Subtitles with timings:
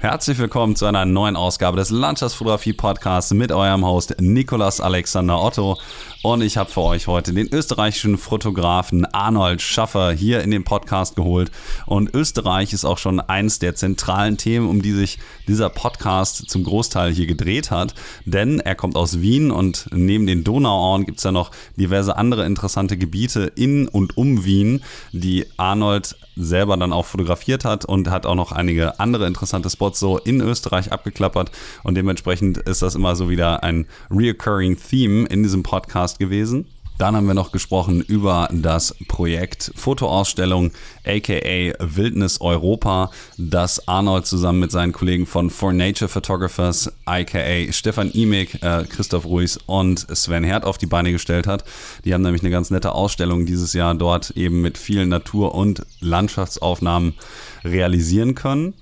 [0.00, 5.76] Herzlich willkommen zu einer neuen Ausgabe des Landschaftsfotografie Podcasts mit eurem Host Nikolas Alexander Otto.
[6.22, 11.16] Und ich habe für euch heute den österreichischen Fotografen Arnold Schaffer hier in den Podcast
[11.16, 11.50] geholt.
[11.84, 16.62] Und Österreich ist auch schon eins der zentralen Themen, um die sich dieser Podcast zum
[16.62, 17.94] Großteil hier gedreht hat.
[18.24, 22.46] Denn er kommt aus Wien und neben den Donauauen gibt es ja noch diverse andere
[22.46, 28.26] interessante Gebiete in und um Wien, die Arnold selber dann auch fotografiert hat und hat
[28.26, 31.50] auch noch einige andere interessante Spots so in Österreich abgeklappert
[31.82, 36.66] und dementsprechend ist das immer so wieder ein reoccurring Theme in diesem Podcast gewesen.
[36.98, 40.72] Dann haben wir noch gesprochen über das Projekt Fotoausstellung
[41.06, 48.10] aka Wildnis Europa, das Arnold zusammen mit seinen Kollegen von For Nature Photographers aka Stefan
[48.10, 51.62] Imig, äh, Christoph Ruiz und Sven Herd auf die Beine gestellt hat.
[52.04, 55.86] Die haben nämlich eine ganz nette Ausstellung dieses Jahr dort eben mit vielen Natur- und
[56.00, 57.14] Landschaftsaufnahmen
[57.62, 58.74] realisieren können.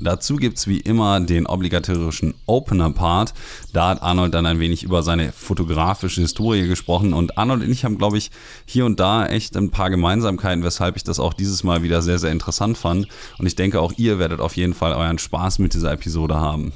[0.00, 3.34] Dazu gibt es wie immer den obligatorischen Opener-Part.
[3.72, 7.12] Da hat Arnold dann ein wenig über seine fotografische Historie gesprochen.
[7.12, 8.30] Und Arnold und ich haben, glaube ich,
[8.64, 12.18] hier und da echt ein paar Gemeinsamkeiten, weshalb ich das auch dieses Mal wieder sehr,
[12.18, 13.08] sehr interessant fand.
[13.38, 16.72] Und ich denke, auch ihr werdet auf jeden Fall euren Spaß mit dieser Episode haben.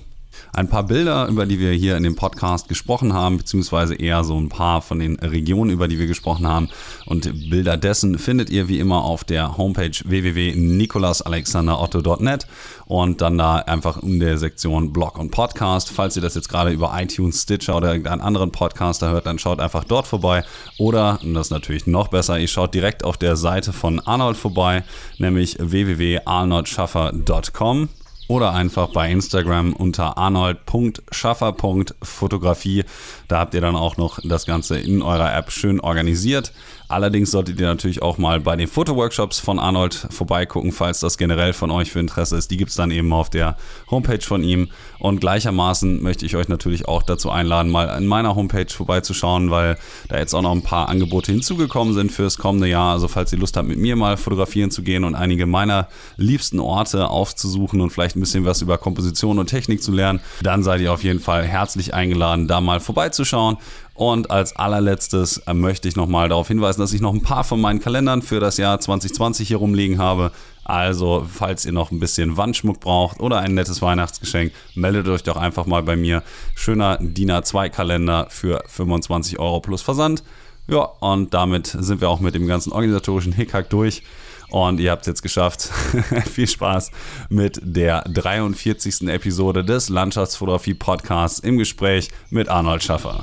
[0.53, 4.39] Ein paar Bilder, über die wir hier in dem Podcast gesprochen haben, beziehungsweise eher so
[4.39, 6.69] ein paar von den Regionen, über die wir gesprochen haben.
[7.07, 12.47] Und Bilder dessen findet ihr wie immer auf der Homepage www.nikolasalexanderotto.net
[12.87, 15.91] und dann da einfach in der Sektion Blog und Podcast.
[15.91, 19.61] Falls ihr das jetzt gerade über iTunes, Stitcher oder irgendeinen anderen Podcaster hört, dann schaut
[19.61, 20.45] einfach dort vorbei.
[20.79, 24.37] Oder, und das ist natürlich noch besser, ihr schaut direkt auf der Seite von Arnold
[24.37, 24.85] vorbei,
[25.19, 27.89] nämlich www.arnoldschaffer.com
[28.33, 32.85] oder einfach bei Instagram unter arnold.schaffer.fotografie.
[33.29, 36.55] Da habt ihr dann auch noch das Ganze in eurer App schön organisiert.
[36.93, 41.55] Allerdings solltet ihr natürlich auch mal bei den Fotoworkshops von Arnold vorbeigucken, falls das generell
[41.55, 42.51] von euch für Interesse ist.
[42.51, 43.57] Die gibt es dann eben auf der
[43.91, 44.69] Homepage von ihm.
[44.99, 49.79] Und gleichermaßen möchte ich euch natürlich auch dazu einladen, mal in meiner Homepage vorbeizuschauen, weil
[50.09, 52.93] da jetzt auch noch ein paar Angebote hinzugekommen sind fürs kommende Jahr.
[52.93, 56.61] Also falls ihr Lust habt, mit mir mal fotografieren zu gehen und einige meiner liebsten
[56.61, 60.83] Orte aufzusuchen und vielleicht ein bisschen was über Komposition und Technik zu lernen, dann seid
[60.83, 63.57] ihr auf jeden Fall herzlich eingeladen, da mal vorbeizuschauen.
[63.95, 67.61] Und als allerletztes äh, möchte ich nochmal darauf hinweisen, dass ich noch ein paar von
[67.61, 70.33] meinen Kalendern für das Jahr 2020 hier rumliegen habe.
[70.65, 75.37] Also, falls ihr noch ein bisschen Wandschmuck braucht oder ein nettes Weihnachtsgeschenk, meldet euch doch
[75.37, 76.23] einfach mal bei mir.
[76.55, 80.23] Schöner DIN A2-Kalender für 25 Euro plus Versand.
[80.69, 84.03] Ja, und damit sind wir auch mit dem ganzen organisatorischen Hickhack durch.
[84.51, 85.63] Und ihr habt es jetzt geschafft.
[86.31, 86.91] Viel Spaß
[87.31, 89.09] mit der 43.
[89.09, 93.23] Episode des Landschaftsfotografie Podcasts im Gespräch mit Arnold Schaffer.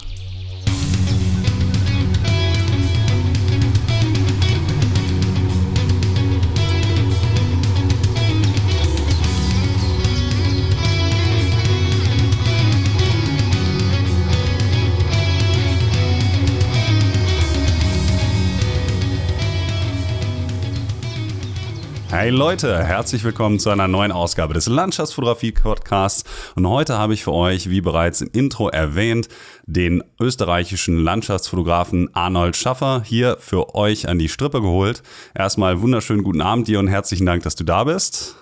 [22.12, 26.52] Hey Leute, herzlich willkommen zu einer neuen Ausgabe des Landschaftsfotografie Podcasts.
[26.56, 29.30] Und heute habe ich für euch, wie bereits im Intro erwähnt,
[29.68, 35.04] den österreichischen Landschaftsfotografen Arnold Schaffer hier für euch an die Strippe geholt.
[35.36, 38.36] Erstmal wunderschönen guten Abend dir und herzlichen Dank, dass du da bist.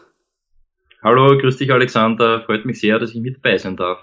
[1.04, 2.44] Hallo, grüß dich Alexander.
[2.46, 4.00] Freut mich sehr, dass ich mit dabei sein darf.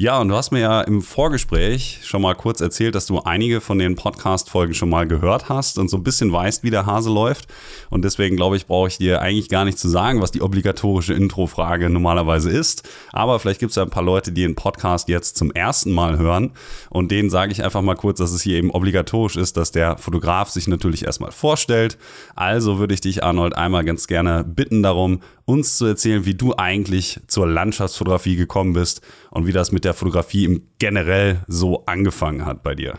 [0.00, 3.60] Ja, und du hast mir ja im Vorgespräch schon mal kurz erzählt, dass du einige
[3.60, 7.10] von den Podcast-Folgen schon mal gehört hast und so ein bisschen weißt, wie der Hase
[7.10, 7.48] läuft.
[7.90, 11.12] Und deswegen glaube ich, brauche ich dir eigentlich gar nicht zu sagen, was die obligatorische
[11.12, 12.88] Intro-Frage normalerweise ist.
[13.12, 16.16] Aber vielleicht gibt es ja ein paar Leute, die den Podcast jetzt zum ersten Mal
[16.16, 16.52] hören.
[16.88, 19.98] Und denen sage ich einfach mal kurz, dass es hier eben obligatorisch ist, dass der
[19.98, 21.98] Fotograf sich natürlich erstmal vorstellt.
[22.34, 26.54] Also würde ich dich, Arnold, einmal ganz gerne bitten darum, uns zu erzählen, wie du
[26.56, 32.46] eigentlich zur Landschaftsfotografie gekommen bist und wie das mit der Fotografie im generell so angefangen
[32.46, 32.98] hat bei dir.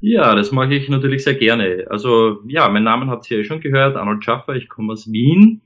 [0.00, 1.86] Ja, das mache ich natürlich sehr gerne.
[1.88, 5.62] Also ja, mein Name habt ihr ja schon gehört, Arnold Schaffer, ich komme aus Wien,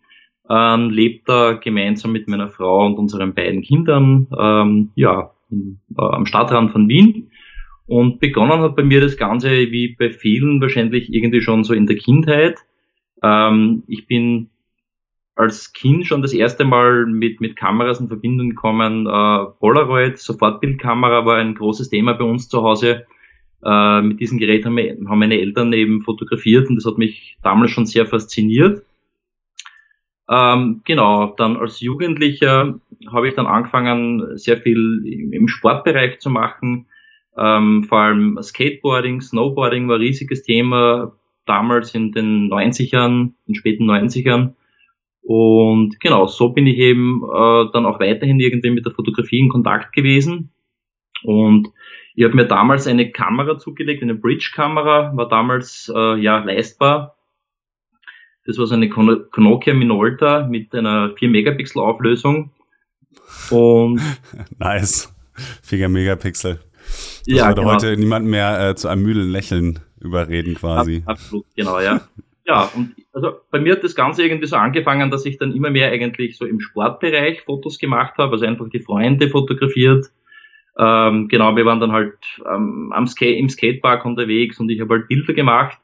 [0.49, 6.03] ähm, lebe da gemeinsam mit meiner Frau und unseren beiden Kindern ähm, ja, in, äh,
[6.03, 7.31] am Stadtrand von Wien.
[7.87, 11.87] Und begonnen hat bei mir das Ganze wie bei vielen wahrscheinlich irgendwie schon so in
[11.87, 12.57] der Kindheit.
[13.23, 14.49] Ähm, ich bin
[15.41, 19.07] als Kind schon das erste Mal mit, mit Kameras in Verbindung gekommen.
[19.07, 23.07] Äh, Polaroid, Sofortbildkamera war ein großes Thema bei uns zu Hause.
[23.65, 27.39] Äh, mit diesem Gerät haben, wir, haben meine Eltern eben fotografiert und das hat mich
[27.43, 28.83] damals schon sehr fasziniert.
[30.29, 32.79] Ähm, genau, dann als Jugendlicher
[33.11, 36.87] habe ich dann angefangen, sehr viel im Sportbereich zu machen.
[37.37, 41.13] Ähm, vor allem Skateboarding, Snowboarding war ein riesiges Thema
[41.47, 44.53] damals in den 90ern, in den späten 90ern.
[45.23, 49.49] Und genau, so bin ich eben äh, dann auch weiterhin irgendwie mit der Fotografie in
[49.49, 50.51] Kontakt gewesen.
[51.23, 51.69] Und
[52.15, 57.17] ich habe mir damals eine Kamera zugelegt, eine Bridge-Kamera, war damals äh, ja leistbar.
[58.47, 62.51] Das war so eine Nokia Minolta mit einer 4 Megapixel Auflösung.
[63.51, 64.01] Und
[64.59, 65.15] nice.
[65.63, 66.59] 4 Megapixel.
[66.85, 67.75] Das ja, würde genau.
[67.75, 71.03] heute niemand mehr äh, zu einem müden Lächeln überreden quasi.
[71.07, 72.01] Absolut, genau, ja.
[72.47, 75.71] ja, und also bei mir hat das Ganze irgendwie so angefangen, dass ich dann immer
[75.71, 80.07] mehr eigentlich so im Sportbereich Fotos gemacht habe, also einfach die Freunde fotografiert.
[80.79, 82.17] Ähm, genau, wir waren dann halt
[82.51, 85.79] ähm, am Skate, im Skatepark unterwegs und ich habe halt Bilder gemacht.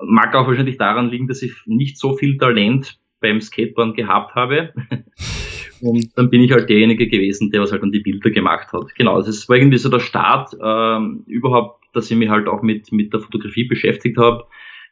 [0.00, 4.74] Mag auch wahrscheinlich daran liegen, dass ich nicht so viel Talent beim Skateboarden gehabt habe.
[5.80, 8.94] und dann bin ich halt derjenige gewesen, der was halt dann die Bilder gemacht hat.
[8.96, 12.92] Genau, das war irgendwie so der Start ähm, überhaupt, dass ich mich halt auch mit,
[12.92, 14.44] mit der Fotografie beschäftigt habe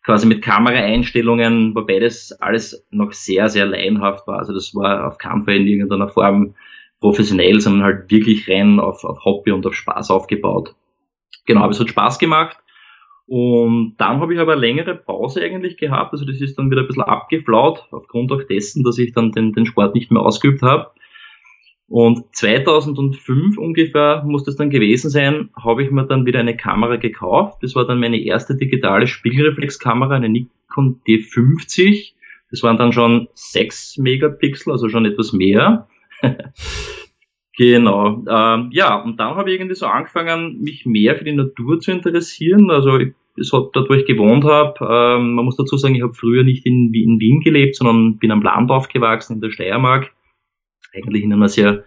[0.04, 4.38] quasi mit Kameraeinstellungen, wobei das alles noch sehr, sehr laienhaft war.
[4.38, 6.54] Also das war auf keinen in irgendeiner Form
[7.00, 10.74] professionell, sondern halt wirklich rein auf, auf Hobby und auf Spaß aufgebaut.
[11.46, 12.56] Genau, aber es hat Spaß gemacht.
[13.26, 16.12] Und dann habe ich aber eine längere Pause eigentlich gehabt.
[16.12, 19.52] Also das ist dann wieder ein bisschen abgeflaut, aufgrund auch dessen, dass ich dann den,
[19.52, 20.90] den Sport nicht mehr ausgeübt habe.
[21.92, 26.96] Und 2005 ungefähr muss das dann gewesen sein, habe ich mir dann wieder eine Kamera
[26.96, 27.58] gekauft.
[27.62, 32.14] Das war dann meine erste digitale Spiegelreflexkamera, eine Nikon D50.
[32.50, 35.86] Das waren dann schon 6 Megapixel, also schon etwas mehr.
[37.58, 38.24] genau.
[38.26, 41.92] Ähm, ja, und dann habe ich irgendwie so angefangen, mich mehr für die Natur zu
[41.92, 42.70] interessieren.
[42.70, 43.00] Also
[43.38, 46.42] es hat dort, wo ich gewohnt habe, ähm, man muss dazu sagen, ich habe früher
[46.42, 50.10] nicht in, in Wien gelebt, sondern bin am Land aufgewachsen, in der Steiermark
[50.94, 51.84] eigentlich in einer sehr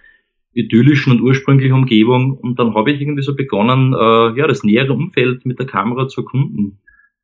[0.54, 2.38] idyllischen und ursprünglichen Umgebung.
[2.38, 6.07] Und dann habe ich irgendwie so begonnen, äh, ja, das nähere Umfeld mit der Kamera
[6.07, 6.80] zu erkunden.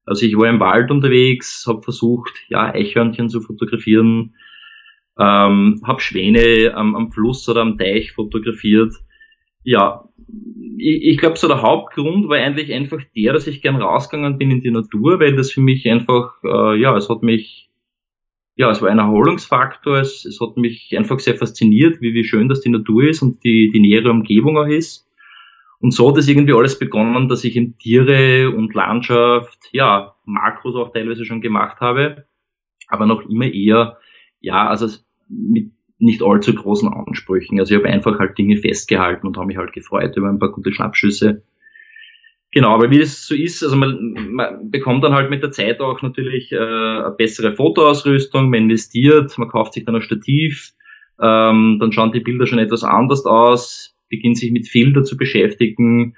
[0.06, 4.36] Also ich war im Wald unterwegs, habe versucht, ja, Eichhörnchen zu fotografieren,
[5.18, 8.94] ähm, habe Schwäne am, am Fluss oder am Teich fotografiert.
[9.64, 10.10] Ja,
[10.78, 14.52] ich, ich glaube, so der Hauptgrund war eigentlich einfach der, dass ich gern rausgegangen bin
[14.52, 17.71] in die Natur, weil das für mich einfach, äh, ja, es hat mich
[18.62, 19.98] ja, es war ein Erholungsfaktor.
[19.98, 23.44] Es, es hat mich einfach sehr fasziniert, wie, wie schön das die Natur ist und
[23.44, 25.08] die, die nähere Umgebung auch ist.
[25.80, 30.76] Und so hat es irgendwie alles begonnen, dass ich in Tiere und Landschaft, ja, Makros
[30.76, 32.28] auch teilweise schon gemacht habe,
[32.88, 33.98] aber noch immer eher,
[34.42, 34.88] ja, also
[35.28, 37.60] mit nicht allzu großen Ansprüchen.
[37.60, 40.52] Also ich habe einfach halt Dinge festgehalten und habe mich halt gefreut über ein paar
[40.52, 41.42] gute Schnappschüsse.
[42.54, 45.80] Genau, aber wie das so ist, also man, man bekommt dann halt mit der Zeit
[45.80, 50.74] auch natürlich äh, eine bessere Fotoausrüstung, man investiert, man kauft sich dann ein Stativ,
[51.22, 56.18] ähm, dann schauen die Bilder schon etwas anders aus, beginnt sich mit Filter zu beschäftigen,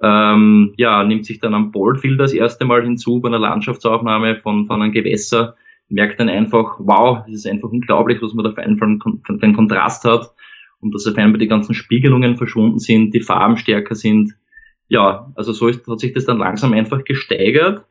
[0.00, 4.66] ähm, ja, nimmt sich dann am Boldfilter das erste Mal hinzu bei einer Landschaftsaufnahme von,
[4.66, 5.56] von einem Gewässer,
[5.88, 9.56] merkt dann einfach, wow, das ist einfach unglaublich, was man da für einen, für einen
[9.56, 10.30] Kontrast hat
[10.78, 14.34] und dass auf einmal die ganzen Spiegelungen verschwunden sind, die Farben stärker sind
[14.92, 17.86] ja, also so ist, hat sich das dann langsam einfach gesteigert.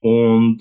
[0.00, 0.60] Und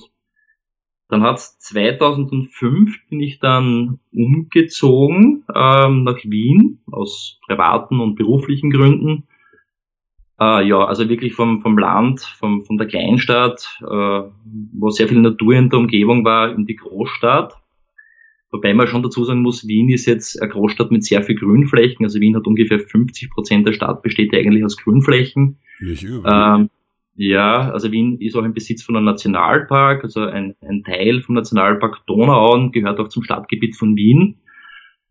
[1.08, 9.28] dann hat's 2005 bin ich dann umgezogen ähm, nach Wien aus privaten und beruflichen Gründen.
[10.40, 14.22] Äh, ja, also wirklich vom, vom Land, vom, von der Kleinstadt, äh,
[14.74, 17.60] wo sehr viel Natur in der Umgebung war, in die Großstadt.
[18.52, 22.06] Wobei man schon dazu sagen muss, Wien ist jetzt eine Großstadt mit sehr viel Grünflächen.
[22.06, 25.58] Also Wien hat ungefähr 50 Prozent der Stadt besteht eigentlich aus Grünflächen.
[25.80, 26.70] Nicht ähm,
[27.16, 31.36] ja, also Wien ist auch im Besitz von einem Nationalpark, also ein, ein Teil vom
[31.36, 34.38] Nationalpark Donauauen gehört auch zum Stadtgebiet von Wien.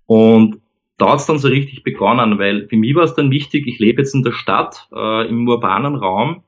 [0.07, 0.59] Und
[0.97, 3.79] da hat es dann so richtig begonnen, weil für mich war es dann wichtig, ich
[3.79, 6.43] lebe jetzt in der Stadt, äh, im urbanen Raum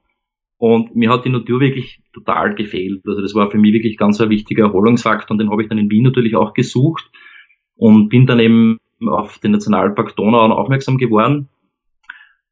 [0.61, 3.01] und mir hat die Natur wirklich total gefehlt.
[3.07, 5.79] Also das war für mich wirklich ganz ein wichtiger Erholungsfaktor und den habe ich dann
[5.79, 7.11] in Wien natürlich auch gesucht
[7.77, 8.77] und bin dann eben
[9.07, 11.49] auf den Nationalpark Donau aufmerksam geworden.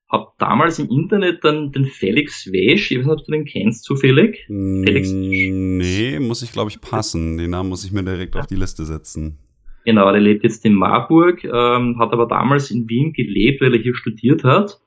[0.09, 3.85] Hab damals im Internet dann den Felix Wesch, ich weiß nicht, ob du den kennst
[3.85, 4.47] zufällig.
[4.49, 7.37] Mm, Felix Nee, muss ich glaube ich passen.
[7.37, 9.37] Den Namen muss ich mir direkt auf die Liste setzen.
[9.85, 13.83] Genau, der lebt jetzt in Marburg, ähm, hat aber damals in Wien gelebt, weil er
[13.83, 14.81] hier studiert hat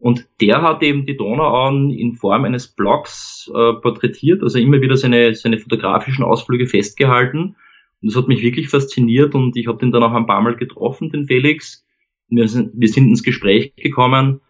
[0.00, 4.96] und der hat eben die Donauauen in Form eines Blogs äh, porträtiert, also immer wieder
[4.96, 7.54] seine, seine fotografischen Ausflüge festgehalten.
[8.00, 10.56] Und das hat mich wirklich fasziniert und ich habe den dann auch ein paar Mal
[10.56, 11.84] getroffen, den Felix.
[12.28, 14.40] Wir sind, wir sind ins Gespräch gekommen.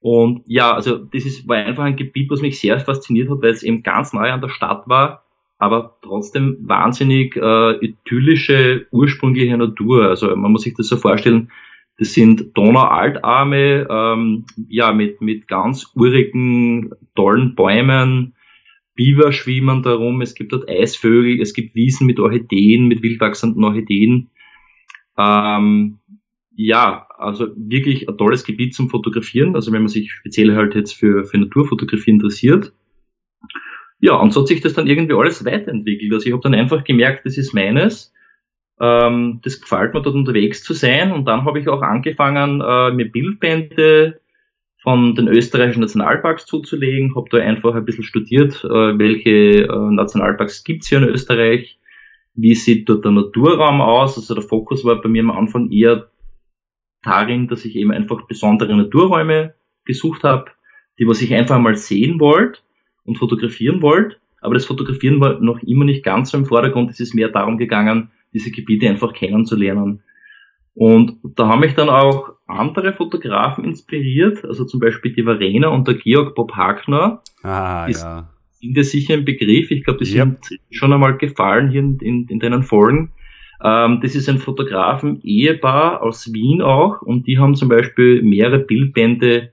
[0.00, 3.50] Und ja, also das ist, war einfach ein Gebiet, was mich sehr fasziniert hat, weil
[3.50, 5.24] es eben ganz nahe an der Stadt war,
[5.58, 10.08] aber trotzdem wahnsinnig äh, idyllische, ursprüngliche Natur.
[10.08, 11.50] Also man muss sich das so vorstellen,
[11.98, 18.34] das sind Donaualtarme, ähm, ja, mit, mit ganz urigen, tollen Bäumen,
[18.94, 24.30] Biber schwimmen darum, es gibt dort Eisvögel, es gibt Wiesen mit Orchideen, mit wildwachsenden Orchideen.
[25.16, 25.98] Ähm,
[26.54, 30.92] ja, also wirklich ein tolles Gebiet zum Fotografieren, also wenn man sich speziell halt jetzt
[30.92, 32.72] für, für Naturfotografie interessiert.
[34.00, 36.12] Ja, und so hat sich das dann irgendwie alles weiterentwickelt.
[36.12, 38.12] Also ich habe dann einfach gemerkt, das ist meines.
[38.80, 41.12] Ähm, das gefällt mir dort unterwegs zu sein.
[41.12, 44.20] Und dann habe ich auch angefangen, äh, mir Bildbände
[44.82, 50.62] von den österreichischen Nationalparks zuzulegen, habe da einfach ein bisschen studiert, äh, welche äh, Nationalparks
[50.62, 51.78] gibt's hier in Österreich,
[52.34, 54.16] wie sieht dort der Naturraum aus.
[54.16, 56.08] Also der Fokus war bei mir am Anfang eher
[57.02, 59.54] darin, dass ich eben einfach besondere Naturräume
[59.84, 60.50] gesucht habe,
[60.98, 62.60] die was ich einfach mal sehen wollte
[63.04, 64.16] und fotografieren wollte.
[64.40, 66.90] Aber das Fotografieren war noch immer nicht ganz so im Vordergrund.
[66.90, 70.02] Es ist mehr darum gegangen, diese Gebiete einfach kennenzulernen.
[70.74, 75.88] Und da haben mich dann auch andere Fotografen inspiriert, also zum Beispiel die Verena und
[75.88, 77.22] der Georg Bob Hagner.
[77.42, 78.28] Ah, die ja.
[78.60, 79.70] Sind dir sicher ein Begriff?
[79.70, 80.38] Ich glaube, die yep.
[80.44, 83.12] sind schon einmal gefallen hier in, in, in deinen Folgen.
[83.62, 89.52] Ähm, das ist ein Fotografen-Ehepaar aus Wien auch und die haben zum Beispiel mehrere Bildbände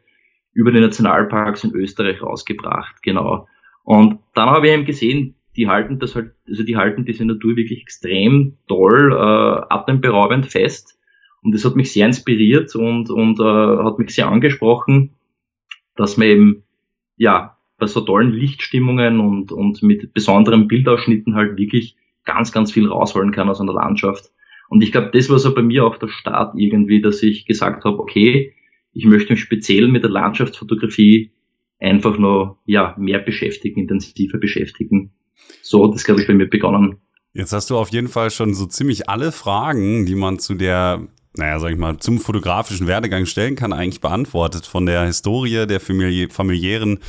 [0.53, 3.47] über die Nationalparks in Österreich rausgebracht, genau.
[3.83, 7.55] Und dann habe ich eben gesehen, die halten das halt, also die halten diese Natur
[7.55, 10.99] wirklich extrem toll, äh, atemberaubend fest.
[11.41, 15.15] Und das hat mich sehr inspiriert und, und äh, hat mich sehr angesprochen,
[15.95, 16.63] dass man eben,
[17.17, 22.87] ja, bei so tollen Lichtstimmungen und, und mit besonderen Bildausschnitten halt wirklich ganz, ganz viel
[22.87, 24.31] rausholen kann aus einer Landschaft.
[24.69, 27.83] Und ich glaube, das war so bei mir auch der Start irgendwie, dass ich gesagt
[27.85, 28.53] habe, okay,
[28.93, 31.31] ich möchte mich speziell mit der Landschaftsfotografie
[31.79, 35.11] einfach noch ja, mehr beschäftigen, intensiver beschäftigen.
[35.61, 36.97] So hat das, glaube ich, bei mir begonnen.
[37.33, 41.07] Jetzt hast du auf jeden Fall schon so ziemlich alle Fragen, die man zu der
[41.37, 44.65] naja, sag ich mal, zum fotografischen Werdegang stellen kann, eigentlich beantwortet.
[44.65, 46.99] Von der Historie, der famili familiären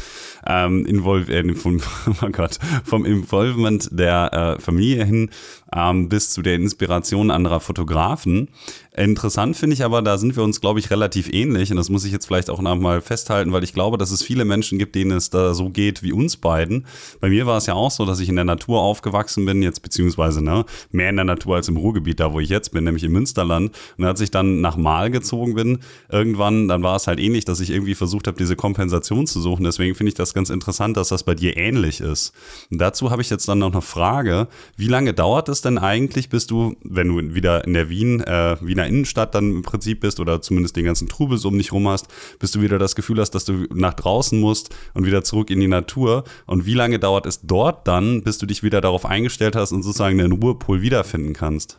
[0.47, 1.45] ähm, Involv äh,
[2.23, 5.31] oh Gott, vom Involvement der äh, Familie hin
[5.75, 8.49] ähm, bis zu der Inspiration anderer Fotografen.
[8.97, 11.71] Interessant finde ich aber, da sind wir uns, glaube ich, relativ ähnlich.
[11.71, 14.47] Und das muss ich jetzt vielleicht auch nochmal festhalten, weil ich glaube, dass es viele
[14.47, 16.87] Menschen gibt, denen es da so geht wie uns beiden.
[17.21, 19.83] Bei mir war es ja auch so, dass ich in der Natur aufgewachsen bin, jetzt
[19.83, 23.05] beziehungsweise ne, mehr in der Natur als im Ruhrgebiet, da wo ich jetzt bin, nämlich
[23.05, 23.77] im Münsterland.
[23.99, 25.81] Und als ich dann nach Mal gezogen bin,
[26.11, 29.65] irgendwann, dann war es halt ähnlich, dass ich irgendwie versucht habe, diese Kompensation zu suchen.
[29.65, 32.33] Deswegen finde ich das ganz interessant, dass das bei dir ähnlich ist.
[32.71, 34.49] Und dazu habe ich jetzt dann noch eine Frage.
[34.79, 38.57] Wie lange dauert es denn eigentlich, bis du, wenn du wieder in der Wien, äh,
[38.61, 41.89] Wiener Innenstadt dann im Prinzip bist oder zumindest den ganzen Trubel so um dich rum
[41.89, 42.09] hast,
[42.39, 45.61] bis du wieder das Gefühl hast, dass du nach draußen musst und wieder zurück in
[45.61, 46.25] die Natur.
[46.47, 49.83] Und wie lange dauert es dort dann, bis du dich wieder darauf eingestellt hast und
[49.83, 51.79] sozusagen den Ruhepol wiederfinden kannst?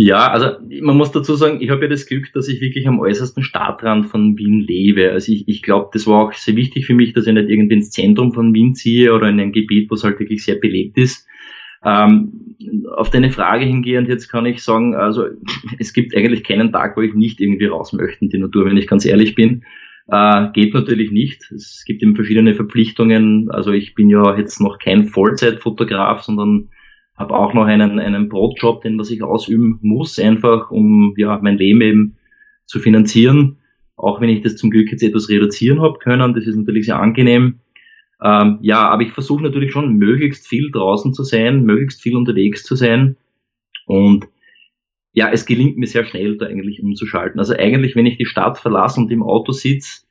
[0.00, 3.00] Ja, also man muss dazu sagen, ich habe ja das Glück, dass ich wirklich am
[3.00, 5.10] äußersten Stadtrand von Wien lebe.
[5.10, 7.74] Also ich, ich glaube, das war auch sehr wichtig für mich, dass ich nicht irgendwie
[7.74, 10.98] ins Zentrum von Wien ziehe oder in ein Gebiet, wo es halt wirklich sehr belebt
[10.98, 11.26] ist,
[11.84, 12.56] ähm,
[12.96, 15.26] auf deine Frage hingehend jetzt kann ich sagen, also
[15.78, 18.76] es gibt eigentlich keinen Tag, wo ich nicht irgendwie raus möchte in die Natur, wenn
[18.76, 19.64] ich ganz ehrlich bin.
[20.08, 21.50] Äh, geht natürlich nicht.
[21.52, 23.50] Es gibt eben verschiedene Verpflichtungen.
[23.50, 26.70] Also ich bin ja jetzt noch kein Vollzeitfotograf, sondern
[27.16, 31.58] habe auch noch einen, einen Brotjob, den was ich ausüben muss, einfach um ja mein
[31.58, 32.16] Leben eben
[32.64, 33.58] zu finanzieren.
[33.96, 37.00] Auch wenn ich das zum Glück jetzt etwas reduzieren habe können, das ist natürlich sehr
[37.00, 37.58] angenehm.
[38.22, 42.64] Ähm, ja, aber ich versuche natürlich schon möglichst viel draußen zu sein, möglichst viel unterwegs
[42.64, 43.16] zu sein.
[43.86, 44.26] Und
[45.12, 47.38] ja, es gelingt mir sehr schnell, da eigentlich umzuschalten.
[47.38, 50.02] Also eigentlich, wenn ich die Stadt verlasse und im Auto sitze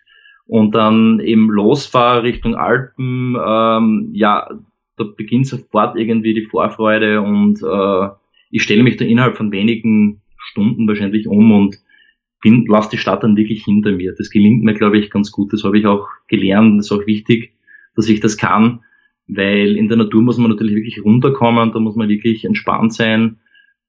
[0.45, 4.49] und dann eben losfahre Richtung Alpen, ähm, ja,
[4.95, 8.09] da beginnt sofort irgendwie die Vorfreude und äh,
[8.49, 11.77] ich stelle mich da innerhalb von wenigen Stunden wahrscheinlich um und
[12.41, 14.15] bin, lasse die Stadt dann wirklich hinter mir.
[14.17, 15.53] Das gelingt mir, glaube ich, ganz gut.
[15.53, 17.56] Das habe ich auch gelernt, das ist auch wichtig
[17.97, 18.81] dass ich das kann,
[19.27, 23.39] weil in der Natur muss man natürlich wirklich runterkommen, da muss man wirklich entspannt sein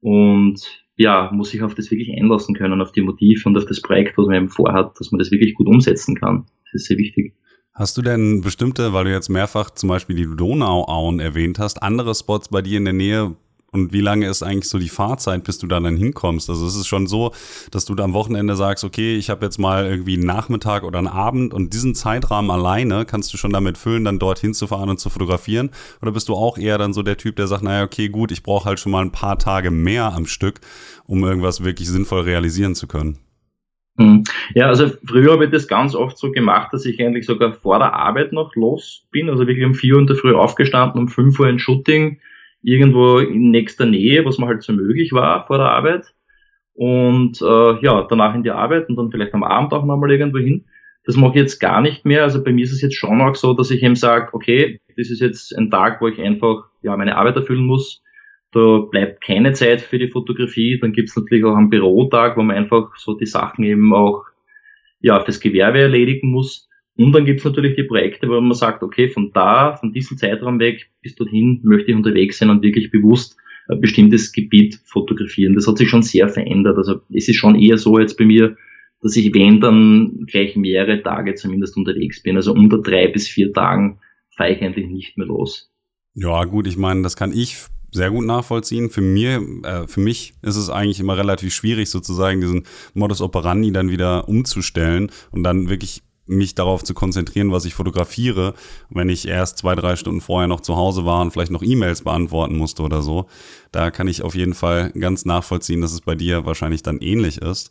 [0.01, 0.61] und
[0.97, 4.19] ja, muss sich auf das wirklich einlassen können, auf die Motive und auf das Projekt,
[4.19, 6.47] was man eben vorhat, dass man das wirklich gut umsetzen kann.
[6.65, 7.35] Das ist sehr wichtig.
[7.73, 12.17] Hast du denn bestimmte, weil du jetzt mehrfach zum Beispiel die Donauauen erwähnt hast, andere
[12.17, 13.37] Spots bei dir in der Nähe,
[13.71, 16.49] und wie lange ist eigentlich so die Fahrzeit, bis du da dann hinkommst?
[16.49, 17.33] Also es ist schon so,
[17.71, 20.99] dass du da am Wochenende sagst, okay, ich habe jetzt mal irgendwie einen Nachmittag oder
[20.99, 24.89] einen Abend und diesen Zeitrahmen alleine kannst du schon damit füllen, dann dorthin zu fahren
[24.89, 25.71] und zu fotografieren?
[26.01, 28.43] Oder bist du auch eher dann so der Typ, der sagt, naja, okay, gut, ich
[28.43, 30.61] brauche halt schon mal ein paar Tage mehr am Stück,
[31.05, 33.19] um irgendwas wirklich sinnvoll realisieren zu können?
[33.99, 34.23] Hm.
[34.55, 37.79] Ja, also früher habe ich das ganz oft so gemacht, dass ich eigentlich sogar vor
[37.81, 41.09] der Arbeit noch los bin, also wirklich um vier Uhr in der Früh aufgestanden, um
[41.09, 42.19] fünf Uhr ein Shooting,
[42.63, 46.05] irgendwo in nächster Nähe, was mir halt so möglich war vor der Arbeit.
[46.75, 50.39] Und äh, ja, danach in die Arbeit und dann vielleicht am Abend auch nochmal irgendwo
[50.39, 50.67] hin.
[51.05, 52.23] Das mache ich jetzt gar nicht mehr.
[52.23, 55.11] Also bei mir ist es jetzt schon auch so, dass ich eben sage, okay, das
[55.11, 58.03] ist jetzt ein Tag, wo ich einfach ja, meine Arbeit erfüllen muss.
[58.53, 60.79] Da bleibt keine Zeit für die Fotografie.
[60.81, 64.25] Dann gibt's natürlich auch einen Bürotag, wo man einfach so die Sachen eben auch
[65.01, 66.68] ja, fürs Gewerbe erledigen muss.
[66.99, 70.59] Und dann gibt's natürlich die Projekte, wo man sagt, okay, von da, von diesem Zeitraum
[70.59, 73.37] weg bis dorthin möchte ich unterwegs sein und wirklich bewusst
[73.69, 75.55] ein bestimmtes Gebiet fotografieren.
[75.55, 76.77] Das hat sich schon sehr verändert.
[76.77, 78.57] Also es ist schon eher so jetzt bei mir,
[79.01, 82.35] dass ich, wenn dann gleich mehrere Tage zumindest unterwegs bin.
[82.35, 84.01] Also unter drei bis vier Tagen
[84.37, 85.71] fahre ich eigentlich nicht mehr los.
[86.15, 87.59] Ja, gut, ich meine, das kann ich
[87.93, 88.91] sehr gut nachvollziehen.
[88.91, 92.65] Für mir, äh, für mich ist es eigentlich immer relativ schwierig, sozusagen diesen
[92.95, 98.55] Modus operandi dann wieder umzustellen und dann wirklich mich darauf zu konzentrieren, was ich fotografiere,
[98.91, 102.03] wenn ich erst zwei, drei Stunden vorher noch zu Hause war und vielleicht noch E-Mails
[102.03, 103.27] beantworten musste oder so.
[103.73, 107.39] Da kann ich auf jeden Fall ganz nachvollziehen, dass es bei dir wahrscheinlich dann ähnlich
[107.39, 107.71] ist.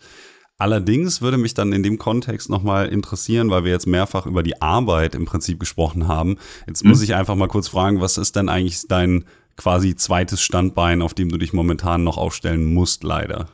[0.60, 4.60] Allerdings würde mich dann in dem Kontext nochmal interessieren, weil wir jetzt mehrfach über die
[4.60, 6.38] Arbeit im Prinzip gesprochen haben.
[6.66, 7.04] Jetzt muss mhm.
[7.04, 11.30] ich einfach mal kurz fragen, was ist denn eigentlich dein quasi zweites Standbein, auf dem
[11.30, 13.50] du dich momentan noch aufstellen musst, leider?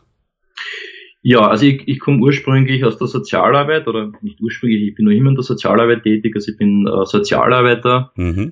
[1.25, 5.13] Ja, also ich, ich komme ursprünglich aus der Sozialarbeit oder nicht ursprünglich, ich bin noch
[5.13, 8.51] immer in der Sozialarbeit tätig, also ich bin äh, Sozialarbeiter, mhm.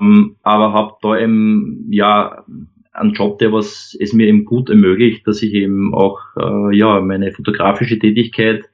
[0.00, 2.44] ähm, aber habe da eben ja
[2.92, 7.00] einen Job, der was es mir eben gut ermöglicht, dass ich eben auch äh, ja
[7.00, 8.66] meine fotografische Tätigkeit,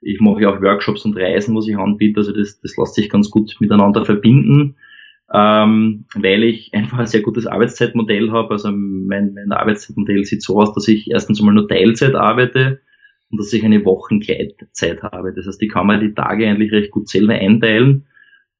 [0.00, 3.10] ich mache ja auch Workshops und Reisen, was ich anbiete, also das, das lässt sich
[3.10, 4.76] ganz gut miteinander verbinden
[5.32, 8.50] ähm, weil ich einfach ein sehr gutes Arbeitszeitmodell habe.
[8.50, 12.80] Also mein, mein Arbeitszeitmodell sieht so aus, dass ich erstens einmal nur Teilzeit arbeite
[13.30, 15.34] und dass ich eine Wochengleitzeit habe.
[15.34, 18.06] Das heißt, ich kann mir die Tage eigentlich recht gut selber einteilen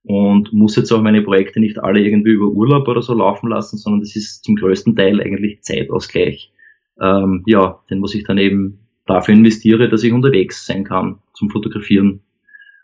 [0.02, 3.78] und muss jetzt auch meine Projekte nicht alle irgendwie über Urlaub oder so laufen lassen,
[3.78, 6.52] sondern das ist zum größten Teil eigentlich Zeitausgleich.
[7.00, 11.50] Ähm, ja, den muss ich dann eben dafür investiere, dass ich unterwegs sein kann zum
[11.50, 12.20] Fotografieren.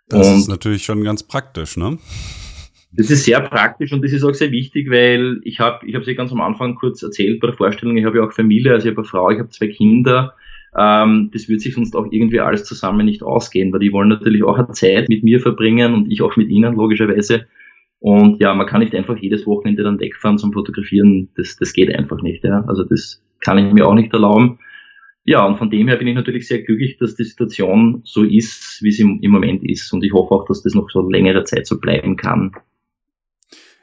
[0.09, 1.99] Das und ist natürlich schon ganz praktisch, ne?
[2.97, 6.09] Das ist sehr praktisch und das ist auch sehr wichtig, weil ich habe, ich habe
[6.09, 8.87] es ganz am Anfang kurz erzählt bei der Vorstellung, ich habe ja auch Familie, also
[8.87, 10.35] ich habe eine Frau, ich habe zwei Kinder.
[10.77, 14.43] Ähm, das wird sich sonst auch irgendwie alles zusammen nicht ausgehen, weil die wollen natürlich
[14.45, 17.47] auch eine Zeit mit mir verbringen und ich auch mit ihnen, logischerweise.
[18.01, 21.31] Und ja, man kann nicht einfach jedes Wochenende dann wegfahren zum Fotografieren.
[21.37, 22.45] Das, das geht einfach nicht.
[22.45, 22.65] Ja.
[22.67, 24.59] Also das kann ich mir auch nicht erlauben.
[25.25, 28.81] Ja, und von dem her bin ich natürlich sehr glücklich, dass die Situation so ist,
[28.83, 29.91] wie sie im Moment ist.
[29.93, 32.53] Und ich hoffe auch, dass das noch so längere Zeit so bleiben kann.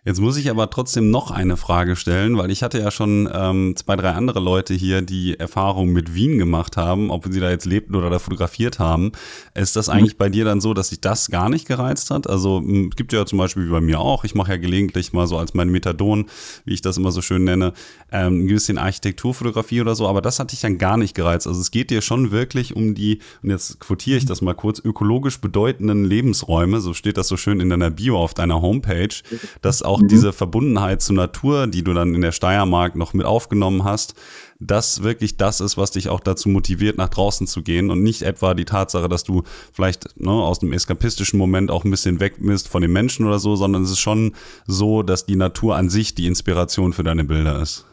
[0.03, 3.75] Jetzt muss ich aber trotzdem noch eine Frage stellen, weil ich hatte ja schon ähm,
[3.75, 7.67] zwei, drei andere Leute hier, die Erfahrungen mit Wien gemacht haben, ob sie da jetzt
[7.67, 9.11] lebten oder da fotografiert haben.
[9.53, 9.93] Ist das mhm.
[9.93, 12.27] eigentlich bei dir dann so, dass sich das gar nicht gereizt hat?
[12.27, 15.27] Also es gibt ja zum Beispiel wie bei mir auch, ich mache ja gelegentlich mal
[15.27, 16.25] so als mein Methadon,
[16.65, 17.73] wie ich das immer so schön nenne,
[18.11, 21.45] ähm, ein bisschen Architekturfotografie oder so, aber das hat dich dann gar nicht gereizt.
[21.45, 24.79] Also es geht dir schon wirklich um die, und jetzt quotiere ich das mal kurz,
[24.79, 29.13] ökologisch bedeutenden Lebensräume, so steht das so schön in deiner Bio auf deiner Homepage,
[29.61, 30.07] dass auch mhm.
[30.07, 34.15] diese Verbundenheit zur Natur, die du dann in der Steiermark noch mit aufgenommen hast,
[34.59, 38.21] das wirklich das ist, was dich auch dazu motiviert, nach draußen zu gehen und nicht
[38.21, 42.35] etwa die Tatsache, dass du vielleicht ne, aus dem eskapistischen Moment auch ein bisschen weg
[42.39, 44.33] bist von den Menschen oder so, sondern es ist schon
[44.65, 47.85] so, dass die Natur an sich die Inspiration für deine Bilder ist.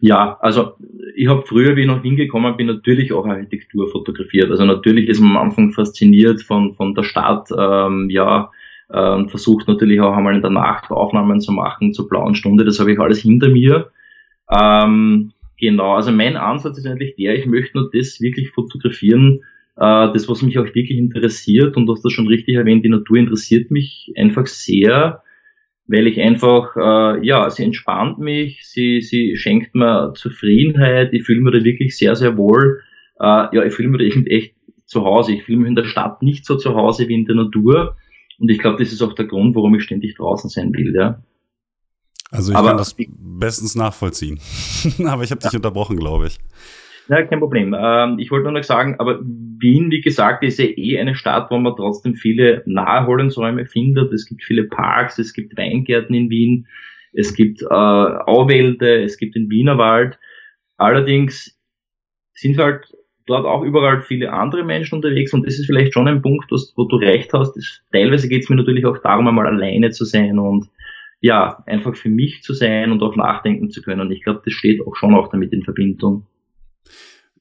[0.00, 0.72] Ja, also
[1.14, 4.50] ich habe früher, wie ich nach Wien gekommen bin, natürlich auch Architektur fotografiert.
[4.50, 8.50] Also natürlich ist man am Anfang fasziniert von, von der Stadt, ähm, ja,
[8.94, 12.64] und versucht natürlich auch einmal in der Nacht Aufnahmen zu machen zur blauen Stunde.
[12.64, 13.90] Das habe ich alles hinter mir.
[14.50, 19.40] Ähm, genau, also mein Ansatz ist eigentlich der, ich möchte nur das wirklich fotografieren,
[19.76, 21.76] äh, das, was mich auch wirklich interessiert.
[21.76, 25.22] Und du hast das schon richtig erwähnt, die Natur interessiert mich einfach sehr,
[25.86, 31.40] weil ich einfach, äh, ja, sie entspannt mich, sie, sie schenkt mir Zufriedenheit, ich fühle
[31.40, 32.80] mich da wirklich sehr, sehr wohl.
[33.18, 34.54] Äh, ja, ich fühle mich da echt
[34.86, 35.32] zu Hause.
[35.32, 37.96] Ich fühle mich in der Stadt nicht so zu Hause wie in der Natur.
[38.44, 41.22] Und ich glaube, das ist auch der Grund, warum ich ständig draußen sein will, ja.
[42.30, 44.38] Also ich aber, kann das bestens nachvollziehen.
[45.06, 45.56] aber ich habe dich ja.
[45.56, 46.36] unterbrochen, glaube ich.
[47.08, 47.74] Ja, kein Problem.
[47.74, 51.50] Ähm, ich wollte nur noch sagen, aber Wien, wie gesagt, ist ja eh eine Stadt,
[51.50, 54.12] wo man trotzdem viele Naherholungsräume findet.
[54.12, 56.66] Es gibt viele Parks, es gibt Weingärten in Wien,
[57.14, 60.18] es gibt äh, Auwälder, es gibt den Wienerwald.
[60.76, 61.58] Allerdings
[62.34, 62.92] sind halt
[63.26, 66.84] dort auch überall viele andere Menschen unterwegs und das ist vielleicht schon ein Punkt, wo
[66.84, 67.58] du recht hast.
[67.92, 70.68] Teilweise geht es mir natürlich auch darum, einmal alleine zu sein und
[71.20, 74.10] ja, einfach für mich zu sein und auch nachdenken zu können.
[74.10, 76.26] Ich glaube, das steht auch schon auch damit in Verbindung.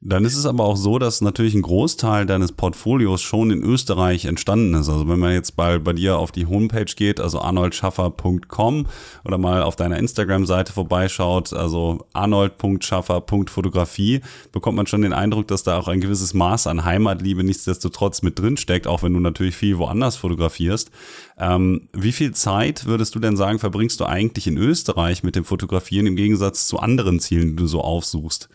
[0.06, 4.26] Dann ist es aber auch so, dass natürlich ein Großteil deines Portfolios schon in Österreich
[4.26, 4.90] entstanden ist.
[4.90, 8.88] Also wenn man jetzt bei, bei dir auf die Homepage geht, also arnoldschaffer.com
[9.24, 14.20] oder mal auf deiner Instagram-Seite vorbeischaut, also arnold.schaffer.fotografie,
[14.52, 18.38] bekommt man schon den Eindruck, dass da auch ein gewisses Maß an Heimatliebe nichtsdestotrotz mit
[18.38, 20.92] drin steckt, auch wenn du natürlich viel woanders fotografierst.
[21.38, 25.46] Ähm, wie viel Zeit würdest du denn sagen, verbringst du eigentlich in Österreich mit dem
[25.46, 28.50] Fotografieren im Gegensatz zu anderen Zielen, die du so aufsuchst?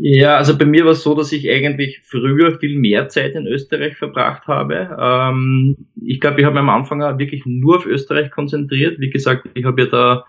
[0.00, 3.46] Ja, also bei mir war es so, dass ich eigentlich früher viel mehr Zeit in
[3.46, 4.96] Österreich verbracht habe.
[4.98, 8.98] Ähm, ich glaube, ich habe mich am Anfang wirklich nur auf Österreich konzentriert.
[8.98, 10.24] Wie gesagt, ich habe ja da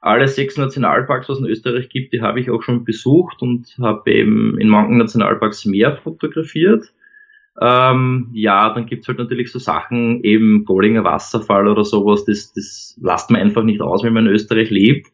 [0.00, 3.76] alle sechs Nationalparks, was es in Österreich gibt, die habe ich auch schon besucht und
[3.80, 6.92] habe eben in manchen Nationalparks mehr fotografiert.
[7.60, 12.98] Ähm, ja, dann gibt's halt natürlich so Sachen, eben Bollinger Wasserfall oder sowas, das, das
[13.00, 15.08] lasst man einfach nicht aus, wenn man in Österreich lebt.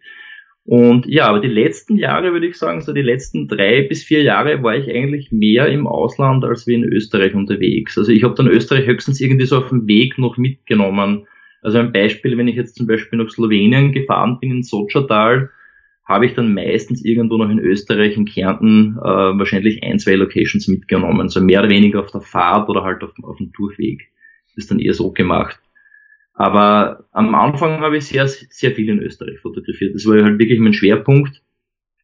[0.70, 4.22] Und ja, aber die letzten Jahre würde ich sagen, so die letzten drei bis vier
[4.22, 7.96] Jahre war ich eigentlich mehr im Ausland als wie in Österreich unterwegs.
[7.96, 11.26] Also ich habe dann Österreich höchstens irgendwie so auf dem Weg noch mitgenommen.
[11.62, 15.48] Also ein Beispiel, wenn ich jetzt zum Beispiel nach Slowenien gefahren bin, in Sochatal,
[16.04, 20.68] habe ich dann meistens irgendwo noch in Österreich, in Kärnten, äh, wahrscheinlich ein, zwei Locations
[20.68, 21.30] mitgenommen.
[21.30, 24.02] So mehr oder weniger auf der Fahrt oder halt auf, auf dem Durchweg.
[24.54, 25.58] Ist dann eher so gemacht.
[26.38, 29.96] Aber am Anfang habe ich sehr, sehr viel in Österreich fotografiert.
[29.96, 31.42] Das war halt wirklich mein Schwerpunkt.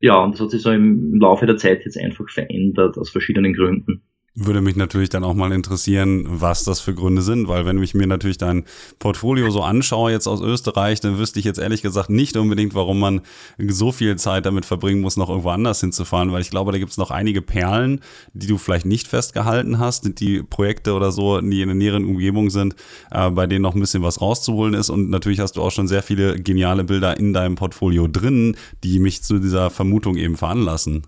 [0.00, 3.54] Ja, und das hat sich so im Laufe der Zeit jetzt einfach verändert, aus verschiedenen
[3.54, 4.02] Gründen.
[4.36, 7.94] Würde mich natürlich dann auch mal interessieren, was das für Gründe sind, weil wenn ich
[7.94, 8.64] mir natürlich dein
[8.98, 12.98] Portfolio so anschaue jetzt aus Österreich, dann wüsste ich jetzt ehrlich gesagt nicht unbedingt, warum
[12.98, 13.20] man
[13.64, 16.90] so viel Zeit damit verbringen muss, noch irgendwo anders hinzufahren, weil ich glaube, da gibt
[16.90, 18.00] es noch einige Perlen,
[18.32, 22.50] die du vielleicht nicht festgehalten hast, die Projekte oder so, die in der näheren Umgebung
[22.50, 22.74] sind,
[23.12, 24.90] äh, bei denen noch ein bisschen was rauszuholen ist.
[24.90, 28.98] Und natürlich hast du auch schon sehr viele geniale Bilder in deinem Portfolio drin, die
[28.98, 31.04] mich zu dieser Vermutung eben veranlassen.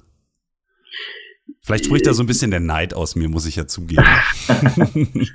[1.61, 4.05] Vielleicht spricht da so ein bisschen der Neid aus mir, muss ich ja zugeben.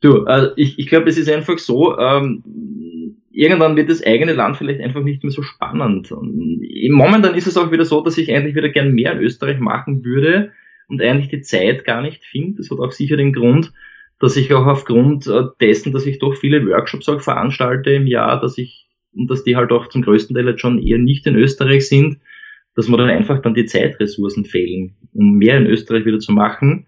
[0.00, 2.42] du, also ich, ich glaube, es ist einfach so, ähm,
[3.30, 6.12] irgendwann wird das eigene Land vielleicht einfach nicht mehr so spannend.
[6.12, 9.58] Und momentan ist es auch wieder so, dass ich eigentlich wieder gern mehr in Österreich
[9.58, 10.52] machen würde
[10.88, 12.58] und eigentlich die Zeit gar nicht finde.
[12.58, 13.72] Das hat auch sicher den Grund,
[14.20, 18.40] dass ich auch aufgrund äh, dessen, dass ich doch viele Workshops auch veranstalte im Jahr,
[18.40, 21.36] dass ich, und dass die halt auch zum größten Teil jetzt schon eher nicht in
[21.36, 22.18] Österreich sind,
[22.76, 26.86] dass mir dann einfach dann die Zeitressourcen fehlen, um mehr in Österreich wieder zu machen.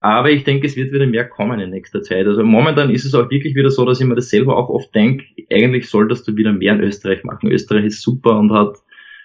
[0.00, 2.26] Aber ich denke, es wird wieder mehr kommen in nächster Zeit.
[2.26, 4.92] Also momentan ist es auch wirklich wieder so, dass ich mir das selber auch oft
[4.94, 7.52] denke, eigentlich solltest du wieder mehr in Österreich machen.
[7.52, 8.78] Österreich ist super und hat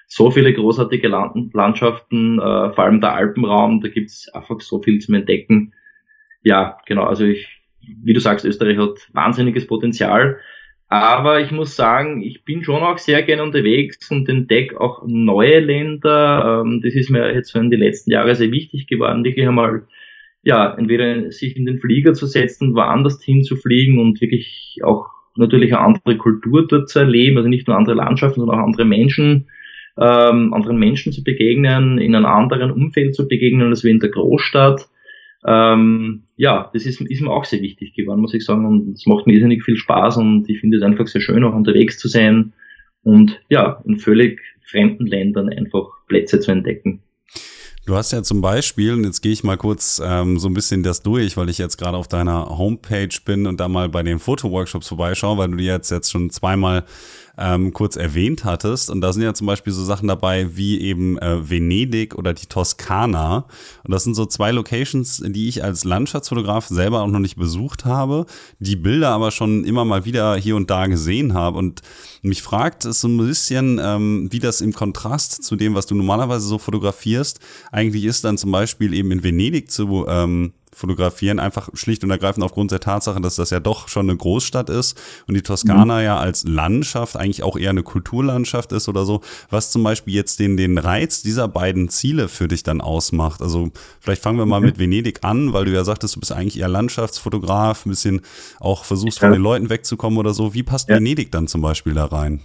[0.07, 5.15] so viele großartige Landschaften, äh, vor allem der Alpenraum, da gibt's einfach so viel zum
[5.15, 5.73] Entdecken.
[6.43, 7.47] Ja, genau, also ich,
[7.81, 10.38] wie du sagst, Österreich hat wahnsinniges Potenzial.
[10.89, 15.60] Aber ich muss sagen, ich bin schon auch sehr gerne unterwegs und entdecke auch neue
[15.60, 16.63] Länder.
[16.65, 19.84] Ähm, das ist mir jetzt in den letzten Jahren sehr wichtig geworden, wirklich einmal,
[20.43, 25.84] ja, entweder sich in den Flieger zu setzen, woanders hinzufliegen und wirklich auch natürlich eine
[25.84, 29.50] andere Kultur dort zu erleben, also nicht nur andere Landschaften, sondern auch andere Menschen,
[29.97, 34.10] ähm, anderen Menschen zu begegnen, in einem anderen Umfeld zu begegnen als wie in der
[34.10, 34.88] Großstadt.
[35.47, 38.65] Ähm, ja, das ist, ist mir auch sehr wichtig geworden, muss ich sagen.
[38.65, 41.55] Und es macht mir irrsinnig viel Spaß und ich finde es einfach sehr schön, auch
[41.55, 42.53] unterwegs zu sein
[43.03, 47.01] und ja, in völlig fremden Ländern einfach Plätze zu entdecken.
[47.86, 50.83] Du hast ja zum Beispiel, und jetzt gehe ich mal kurz ähm, so ein bisschen
[50.83, 54.19] das durch, weil ich jetzt gerade auf deiner Homepage bin und da mal bei den
[54.19, 56.83] Fotoworkshops vorbeischaue, weil du die jetzt, jetzt schon zweimal
[57.38, 58.89] ähm, kurz erwähnt hattest.
[58.89, 62.47] Und da sind ja zum Beispiel so Sachen dabei wie eben äh, Venedig oder die
[62.47, 63.45] Toskana.
[63.84, 67.86] Und das sind so zwei Locations, die ich als Landschaftsfotograf selber auch noch nicht besucht
[67.86, 68.26] habe,
[68.60, 71.58] die Bilder aber schon immer mal wieder hier und da gesehen habe.
[71.58, 71.82] Und
[72.21, 75.95] mich fragt es so ein bisschen, ähm, wie das im Kontrast zu dem, was du
[75.95, 77.39] normalerweise so fotografierst,
[77.71, 82.46] eigentlich ist dann zum Beispiel eben in Venedig zu ähm, fotografieren, einfach schlicht und ergreifend
[82.46, 86.04] aufgrund der Tatsache, dass das ja doch schon eine Großstadt ist und die Toskana mhm.
[86.04, 90.40] ja als Landschaft eigentlich auch eher eine Kulturlandschaft ist oder so, was zum Beispiel jetzt
[90.40, 93.42] den, den Reiz dieser beiden Ziele für dich dann ausmacht.
[93.42, 94.68] Also vielleicht fangen wir mal mhm.
[94.68, 98.22] mit Venedig an, weil du ja sagtest, du bist eigentlich eher Landschaftsfotograf, ein bisschen
[98.60, 100.54] auch versuchst von den Leuten wegzukommen oder so.
[100.54, 100.98] Wie passt ja.
[100.98, 102.42] Venedig dann zum Beispiel da rein?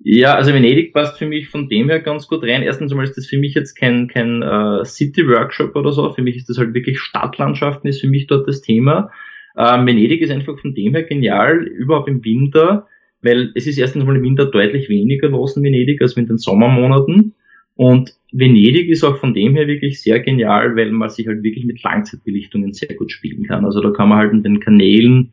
[0.00, 2.62] Ja, also Venedig passt für mich von dem her ganz gut rein.
[2.62, 6.12] Erstens einmal ist das für mich jetzt kein, kein äh, City-Workshop oder so.
[6.12, 9.10] Für mich ist das halt wirklich Stadtlandschaften, ist für mich dort das Thema.
[9.56, 12.86] Ähm, Venedig ist einfach von dem her genial, überhaupt im Winter,
[13.22, 16.38] weil es ist erstens mal im Winter deutlich weniger los in Venedig als in den
[16.38, 17.34] Sommermonaten.
[17.74, 21.64] Und Venedig ist auch von dem her wirklich sehr genial, weil man sich halt wirklich
[21.64, 23.64] mit Langzeitbelichtungen sehr gut spielen kann.
[23.64, 25.32] Also da kann man halt in den Kanälen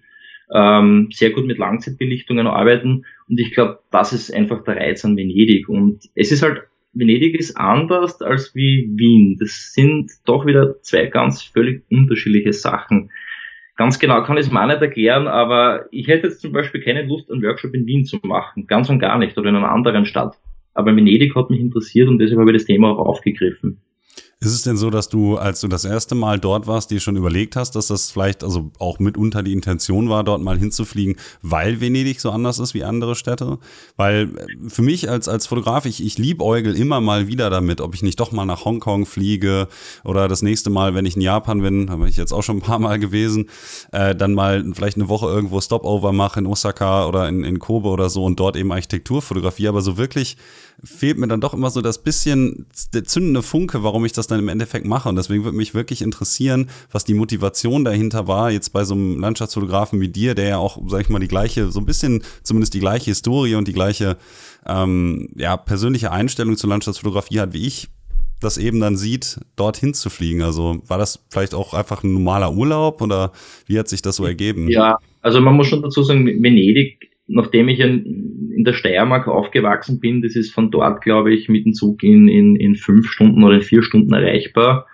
[0.54, 3.06] ähm, sehr gut mit Langzeitbelichtungen arbeiten.
[3.28, 5.70] Und ich glaube, das ist einfach der Reiz an Venedig.
[5.70, 6.64] Und es ist halt
[6.96, 9.36] Venedig ist anders als wie Wien.
[9.40, 13.12] Das sind doch wieder zwei ganz völlig unterschiedliche Sachen.
[13.76, 17.04] Ganz genau kann ich es mir nicht erklären, aber ich hätte jetzt zum Beispiel keine
[17.04, 18.68] Lust, einen Workshop in Wien zu machen.
[18.68, 19.38] Ganz und gar nicht.
[19.38, 20.38] Oder in einer anderen Stadt.
[20.74, 23.82] Aber Venedig hat mich interessiert und deshalb habe ich das Thema auch aufgegriffen.
[24.46, 27.16] Ist es denn so, dass du, als du das erste Mal dort warst, dir schon
[27.16, 31.82] überlegt hast, dass das vielleicht also auch mitunter die Intention war, dort mal hinzufliegen, weil
[31.82, 33.58] Venedig so anders ist wie andere Städte?
[33.98, 37.96] Weil äh, für mich als, als Fotograf, ich, ich liebäugel immer mal wieder damit, ob
[37.96, 39.68] ich nicht doch mal nach Hongkong fliege
[40.04, 42.62] oder das nächste Mal, wenn ich in Japan bin, habe ich jetzt auch schon ein
[42.62, 43.50] paar Mal gewesen,
[43.94, 47.90] äh, dann mal vielleicht eine Woche irgendwo Stopover mache in Osaka oder in, in Kobe
[47.90, 50.38] oder so und dort eben Architekturfotografie, aber so wirklich
[50.86, 54.40] fehlt mir dann doch immer so das bisschen der zündende Funke, warum ich das dann
[54.40, 55.10] im Endeffekt mache.
[55.10, 59.20] Und deswegen würde mich wirklich interessieren, was die Motivation dahinter war, jetzt bei so einem
[59.20, 62.74] Landschaftsfotografen wie dir, der ja auch, sag ich mal, die gleiche, so ein bisschen zumindest
[62.74, 64.18] die gleiche Historie und die gleiche
[64.66, 67.88] ähm, ja, persönliche Einstellung zur Landschaftsfotografie hat wie ich,
[68.42, 70.42] das eben dann sieht, dorthin zu fliegen.
[70.42, 73.32] Also war das vielleicht auch einfach ein normaler Urlaub oder
[73.66, 74.70] wie hat sich das so ergeben?
[74.70, 80.22] Ja, also man muss schon dazu sagen, Venedig nachdem ich in, der Steiermark aufgewachsen bin,
[80.22, 83.56] das ist von dort, glaube ich, mit dem Zug in, in, in fünf Stunden oder
[83.56, 84.88] in vier Stunden erreichbar.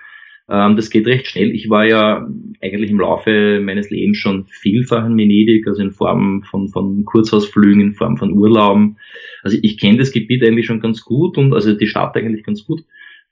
[0.50, 1.52] Ähm, das geht recht schnell.
[1.52, 2.28] Ich war ja
[2.62, 7.82] eigentlich im Laufe meines Lebens schon vielfach in Venedig, also in Form von, von Kurzhausflügen,
[7.82, 8.98] in Form von Urlauben.
[9.44, 12.66] Also ich kenne das Gebiet eigentlich schon ganz gut und also die Stadt eigentlich ganz
[12.66, 12.82] gut.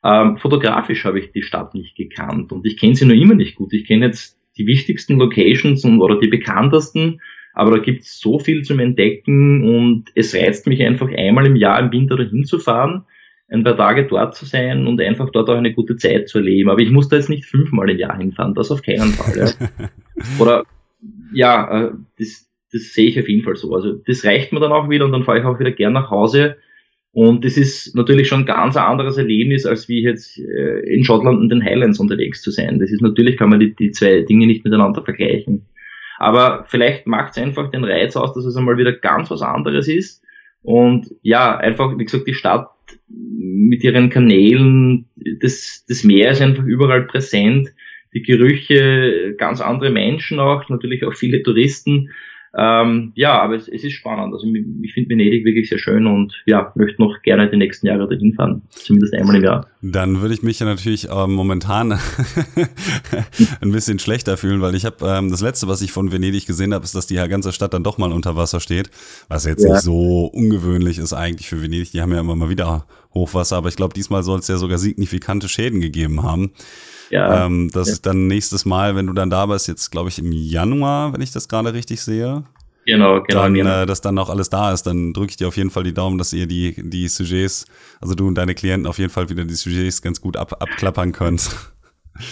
[0.03, 3.55] Ähm, fotografisch habe ich die Stadt nicht gekannt und ich kenne sie nur immer nicht
[3.55, 3.73] gut.
[3.73, 7.19] Ich kenne jetzt die wichtigsten Locations und, oder die bekanntesten,
[7.59, 11.57] aber da gibt es so viel zum Entdecken und es reizt mich einfach einmal im
[11.57, 13.03] Jahr im Winter dahin zu fahren,
[13.49, 16.69] ein paar Tage dort zu sein und einfach dort auch eine gute Zeit zu erleben.
[16.69, 19.37] Aber ich muss da jetzt nicht fünfmal im Jahr hinfahren, das auf keinen Fall.
[19.37, 19.89] Ja.
[20.39, 20.63] Oder
[21.33, 23.75] ja, äh, das, das sehe ich auf jeden Fall so.
[23.75, 26.09] Also das reicht mir dann auch wieder und dann fahre ich auch wieder gern nach
[26.09, 26.55] Hause.
[27.11, 31.41] Und das ist natürlich schon ein ganz anderes Erlebnis, als wie jetzt äh, in Schottland
[31.41, 32.79] in den Highlands unterwegs zu sein.
[32.79, 35.65] Das ist natürlich, kann man die, die zwei Dinge nicht miteinander vergleichen.
[36.19, 39.87] Aber vielleicht macht es einfach den Reiz aus, dass es einmal wieder ganz was anderes
[39.87, 40.21] ist.
[40.61, 42.69] Und ja, einfach, wie gesagt, die Stadt
[43.07, 45.05] mit ihren Kanälen,
[45.41, 47.69] das, das Meer ist einfach überall präsent.
[48.13, 52.09] Die Gerüche, ganz andere Menschen auch, natürlich auch viele Touristen.
[52.57, 54.33] Ähm, ja, aber es, es, ist spannend.
[54.33, 54.47] Also
[54.81, 58.33] ich finde Venedig wirklich sehr schön und ja, möchte noch gerne die nächsten Jahre dahin
[58.33, 58.63] fahren.
[58.69, 59.67] Zumindest einmal im Jahr.
[59.81, 61.91] Dann würde ich mich ja natürlich äh, momentan
[63.61, 66.73] ein bisschen schlechter fühlen, weil ich habe ähm, das letzte, was ich von Venedig gesehen
[66.73, 68.89] habe, ist, dass die ganze Stadt dann doch mal unter Wasser steht.
[69.27, 69.73] Was jetzt ja.
[69.73, 71.91] nicht so ungewöhnlich ist eigentlich für Venedig.
[71.91, 74.77] Die haben ja immer mal wieder Hochwasser, aber ich glaube, diesmal soll es ja sogar
[74.77, 76.51] signifikante Schäden gegeben haben.
[77.09, 77.93] Ja, ähm, das ja.
[77.93, 81.21] ist dann nächstes Mal, wenn du dann da bist, jetzt glaube ich im Januar, wenn
[81.21, 82.43] ich das gerade richtig sehe.
[82.85, 83.43] Genau, genau.
[83.43, 83.81] Dann, genau.
[83.81, 85.93] Äh, dass dann auch alles da ist, dann drücke ich dir auf jeden Fall die
[85.93, 87.65] Daumen, dass ihr die, die Sujets,
[88.01, 91.11] also du und deine Klienten auf jeden Fall wieder die Sujets ganz gut ab, abklappern
[91.11, 91.49] könnt.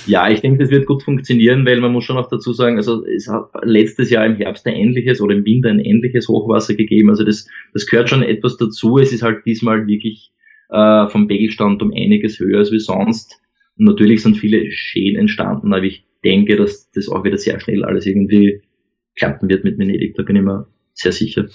[0.06, 3.06] Ja, ich denke, das wird gut funktionieren, weil man muss schon auch dazu sagen, also
[3.06, 7.10] es hat letztes Jahr im Herbst ein ähnliches oder im Winter ein ähnliches Hochwasser gegeben.
[7.10, 8.98] Also das, das gehört schon etwas dazu.
[8.98, 10.34] Es ist halt diesmal wirklich
[10.70, 13.40] äh, vom Pegelstand um einiges höher als wie sonst.
[13.78, 17.84] Und natürlich sind viele Schäden entstanden, aber ich denke, dass das auch wieder sehr schnell
[17.84, 18.62] alles irgendwie
[19.16, 20.16] klappen wird mit Venedig.
[20.16, 21.48] Da bin ich mir sehr sicher.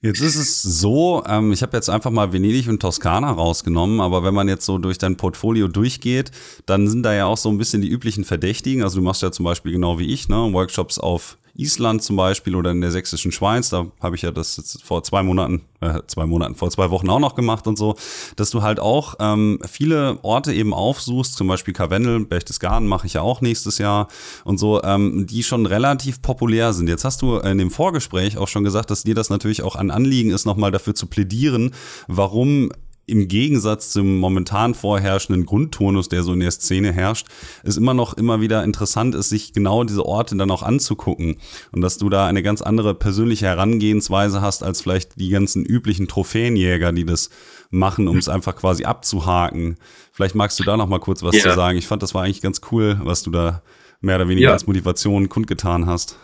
[0.00, 4.22] Jetzt ist es so, ähm, ich habe jetzt einfach mal Venedig und Toskana rausgenommen, aber
[4.22, 6.30] wenn man jetzt so durch dein Portfolio durchgeht,
[6.66, 8.82] dann sind da ja auch so ein bisschen die üblichen Verdächtigen.
[8.82, 12.56] Also du machst ja zum Beispiel genau wie ich, ne, Workshops auf Island zum Beispiel
[12.56, 16.00] oder in der sächsischen Schweiz, da habe ich ja das jetzt vor zwei Monaten, äh,
[16.06, 17.94] zwei Monaten, vor zwei Wochen auch noch gemacht und so,
[18.36, 23.14] dass du halt auch ähm, viele Orte eben aufsuchst, zum Beispiel Karwendel, Berchtesgaden mache ich
[23.14, 24.08] ja auch nächstes Jahr
[24.44, 26.88] und so, ähm, die schon relativ populär sind.
[26.88, 29.90] Jetzt hast du in dem Vorgespräch auch schon gesagt, dass dir das natürlich auch ein
[29.90, 31.70] Anliegen ist, nochmal dafür zu plädieren,
[32.08, 32.70] warum
[33.06, 37.26] im Gegensatz zum momentan vorherrschenden Grundtonus, der so in der Szene herrscht,
[37.62, 41.36] es immer noch immer wieder interessant ist, sich genau diese Orte dann auch anzugucken
[41.72, 46.08] und dass du da eine ganz andere persönliche Herangehensweise hast als vielleicht die ganzen üblichen
[46.08, 47.30] Trophäenjäger, die das
[47.70, 49.76] machen, um es einfach quasi abzuhaken.
[50.12, 51.42] Vielleicht magst du da noch mal kurz was ja.
[51.42, 51.76] zu sagen.
[51.76, 53.62] Ich fand, das war eigentlich ganz cool, was du da
[54.00, 54.52] mehr oder weniger ja.
[54.52, 56.18] als Motivation kundgetan hast.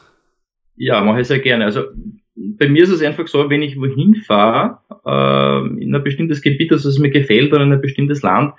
[0.77, 1.64] Ja, mache ich sehr gerne.
[1.64, 1.85] Also
[2.37, 6.71] bei mir ist es einfach so, wenn ich wohin fahre, äh, in ein bestimmtes Gebiet,
[6.71, 8.55] das es mir gefällt oder in ein bestimmtes Land,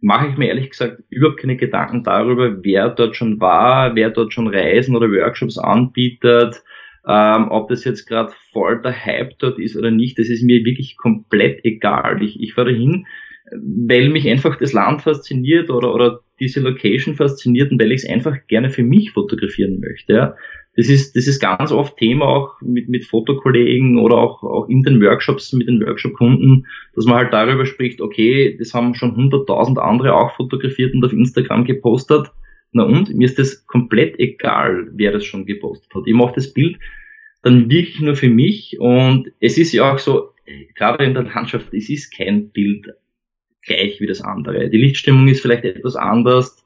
[0.00, 4.32] mache ich mir ehrlich gesagt überhaupt keine Gedanken darüber, wer dort schon war, wer dort
[4.32, 6.62] schon Reisen oder Workshops anbietet,
[7.08, 10.18] ähm, ob das jetzt gerade voll der Hype dort ist oder nicht.
[10.18, 12.22] Das ist mir wirklich komplett egal.
[12.22, 13.06] Ich, ich fahre hin,
[13.52, 18.08] weil mich einfach das Land fasziniert oder, oder diese Location fasziniert und weil ich es
[18.08, 20.12] einfach gerne für mich fotografieren möchte.
[20.12, 20.36] Ja.
[20.76, 24.82] Das ist, das ist ganz oft Thema auch mit, mit Fotokollegen oder auch, auch in
[24.82, 29.78] den Workshops mit den Workshop-Kunden, dass man halt darüber spricht, okay, das haben schon hunderttausend
[29.78, 32.30] andere auch fotografiert und auf Instagram gepostet.
[32.72, 33.14] Na und?
[33.14, 36.02] Mir ist das komplett egal, wer das schon gepostet hat.
[36.06, 36.78] Ich mache das Bild
[37.46, 40.30] dann wirklich nur für mich und es ist ja auch so,
[40.74, 42.88] gerade in der Landschaft, es ist kein Bild
[43.62, 44.68] gleich wie das andere.
[44.68, 46.64] Die Lichtstimmung ist vielleicht etwas anders,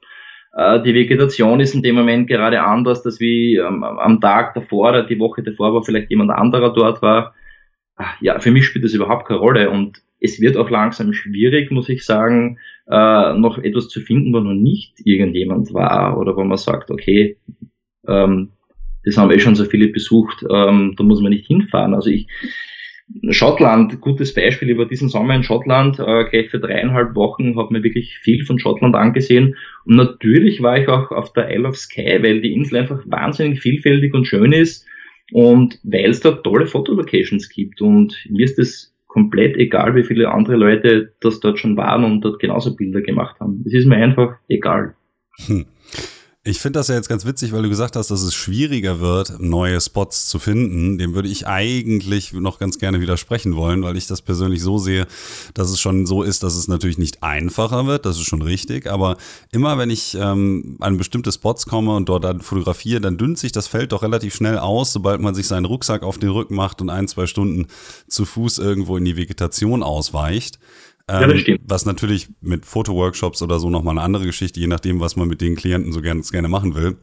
[0.53, 5.17] die Vegetation ist in dem Moment gerade anders, als wie am Tag davor oder die
[5.17, 7.33] Woche davor, wo vielleicht jemand anderer dort war.
[7.95, 11.71] Ah, ja, für mich spielt das überhaupt keine Rolle und es wird auch langsam schwierig,
[11.71, 16.43] muss ich sagen, äh, noch etwas zu finden, wo noch nicht irgendjemand war oder wo
[16.43, 17.37] man sagt, okay,
[18.07, 18.51] ähm,
[19.03, 21.95] das haben eh schon so viele besucht, ähm, da muss man nicht hinfahren.
[21.95, 22.27] Also ich,
[23.29, 27.83] Schottland, gutes Beispiel, über diesen Sommer in Schottland, äh, gleich für dreieinhalb Wochen, habe mir
[27.83, 29.55] wirklich viel von Schottland angesehen.
[29.85, 33.59] Und natürlich war ich auch auf der Isle of Skye, weil die Insel einfach wahnsinnig
[33.59, 34.85] vielfältig und schön ist
[35.31, 37.81] und weil es da tolle Fotolocations gibt.
[37.81, 42.21] Und mir ist es komplett egal, wie viele andere Leute das dort schon waren und
[42.21, 43.63] dort genauso Bilder gemacht haben.
[43.65, 44.95] Es ist mir einfach egal.
[45.45, 45.65] Hm.
[46.43, 49.39] Ich finde das ja jetzt ganz witzig, weil du gesagt hast, dass es schwieriger wird,
[49.39, 50.97] neue Spots zu finden.
[50.97, 55.05] Dem würde ich eigentlich noch ganz gerne widersprechen wollen, weil ich das persönlich so sehe,
[55.53, 58.07] dass es schon so ist, dass es natürlich nicht einfacher wird.
[58.07, 58.89] Das ist schon richtig.
[58.89, 59.17] Aber
[59.51, 63.51] immer wenn ich ähm, an bestimmte Spots komme und dort dann fotografiere, dann dünnt sich
[63.51, 66.81] das Feld doch relativ schnell aus, sobald man sich seinen Rucksack auf den Rücken macht
[66.81, 67.67] und ein, zwei Stunden
[68.07, 70.57] zu Fuß irgendwo in die Vegetation ausweicht.
[71.11, 71.61] Ähm, ja, das stimmt.
[71.67, 75.41] Was natürlich mit Fotoworkshops oder so nochmal eine andere Geschichte, je nachdem, was man mit
[75.41, 76.97] den Klienten so gerne, gerne machen will.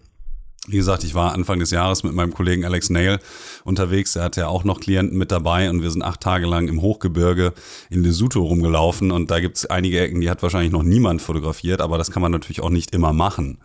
[0.67, 3.21] Wie gesagt, ich war Anfang des Jahres mit meinem Kollegen Alex Nail
[3.65, 4.17] unterwegs.
[4.17, 6.83] Er hatte ja auch noch Klienten mit dabei und wir sind acht Tage lang im
[6.83, 7.55] Hochgebirge
[7.91, 11.81] in Lesotho rumgelaufen und da gibt es einige Ecken, die hat wahrscheinlich noch niemand fotografiert,
[11.81, 13.59] aber das kann man natürlich auch nicht immer machen.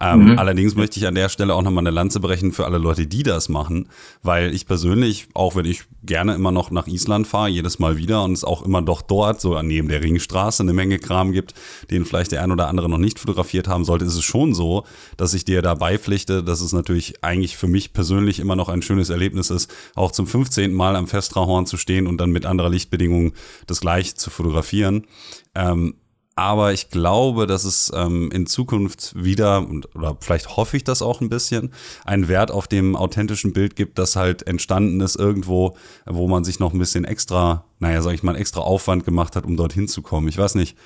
[0.00, 0.38] Ähm, mhm.
[0.38, 3.22] Allerdings möchte ich an der Stelle auch nochmal eine Lanze brechen für alle Leute, die
[3.22, 3.88] das machen,
[4.22, 8.24] weil ich persönlich, auch wenn ich gerne immer noch nach Island fahre, jedes Mal wieder
[8.24, 11.54] und es auch immer doch dort, so neben der Ringstraße, eine Menge Kram gibt,
[11.90, 14.84] den vielleicht der ein oder andere noch nicht fotografiert haben sollte, ist es schon so,
[15.16, 18.82] dass ich dir da beipflichte, dass es natürlich eigentlich für mich persönlich immer noch ein
[18.82, 20.74] schönes Erlebnis ist, auch zum 15.
[20.74, 23.32] Mal am Festrahorn zu stehen und dann mit anderer Lichtbedingungen
[23.66, 25.06] das gleiche zu fotografieren.
[25.54, 25.94] Ähm,
[26.36, 31.20] aber ich glaube, dass es ähm, in Zukunft wieder, oder vielleicht hoffe ich das auch
[31.20, 31.72] ein bisschen,
[32.04, 36.58] einen Wert auf dem authentischen Bild gibt, das halt entstanden ist irgendwo, wo man sich
[36.58, 40.02] noch ein bisschen extra, naja, sag ich mal, extra Aufwand gemacht hat, um dorthin zu
[40.02, 40.28] kommen.
[40.28, 40.76] Ich weiß nicht.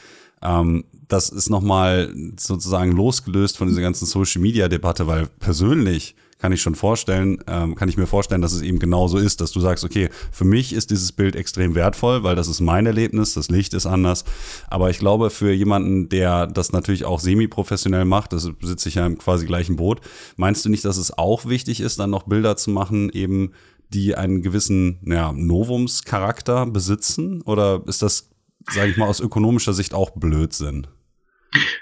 [0.42, 6.76] Ähm, das ist nochmal sozusagen losgelöst von dieser ganzen Social-Media-Debatte, weil persönlich kann ich schon
[6.76, 10.08] vorstellen, ähm, kann ich mir vorstellen, dass es eben genauso ist, dass du sagst, okay,
[10.30, 13.86] für mich ist dieses Bild extrem wertvoll, weil das ist mein Erlebnis, das Licht ist
[13.86, 14.24] anders.
[14.68, 19.06] Aber ich glaube, für jemanden, der das natürlich auch semi-professionell macht, das sitze ich ja
[19.06, 20.00] im quasi gleichen Boot,
[20.36, 23.52] meinst du nicht, dass es auch wichtig ist, dann noch Bilder zu machen, eben
[23.92, 27.42] die einen gewissen ja, Novumscharakter besitzen?
[27.42, 28.30] Oder ist das,
[28.66, 30.86] sage ich mal, aus ökonomischer Sicht auch Blödsinn?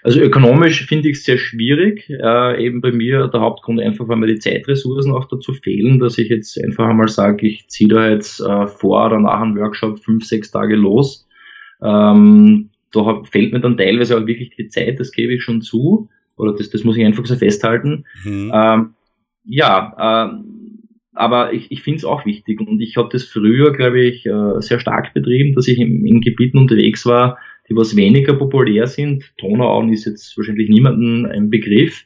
[0.03, 2.09] Also ökonomisch finde ich es sehr schwierig.
[2.09, 6.19] Äh, eben bei mir der Hauptgrund einfach, weil mir die Zeitressourcen auch dazu fehlen, dass
[6.19, 9.99] ich jetzt einfach einmal sage, ich ziehe da jetzt äh, vor oder nach einem Workshop
[9.99, 11.27] fünf, sechs Tage los.
[11.83, 16.09] Ähm, da fehlt mir dann teilweise auch wirklich die Zeit, das gebe ich schon zu.
[16.37, 18.05] Oder das, das muss ich einfach so festhalten.
[18.25, 18.53] Mhm.
[18.55, 18.95] Ähm,
[19.45, 20.31] ja, äh,
[21.17, 24.61] aber ich, ich finde es auch wichtig und ich habe das früher, glaube ich, äh,
[24.61, 29.33] sehr stark betrieben, dass ich in, in Gebieten unterwegs war, die was weniger populär sind.
[29.39, 32.05] Donauauen ist jetzt wahrscheinlich niemandem ein Begriff.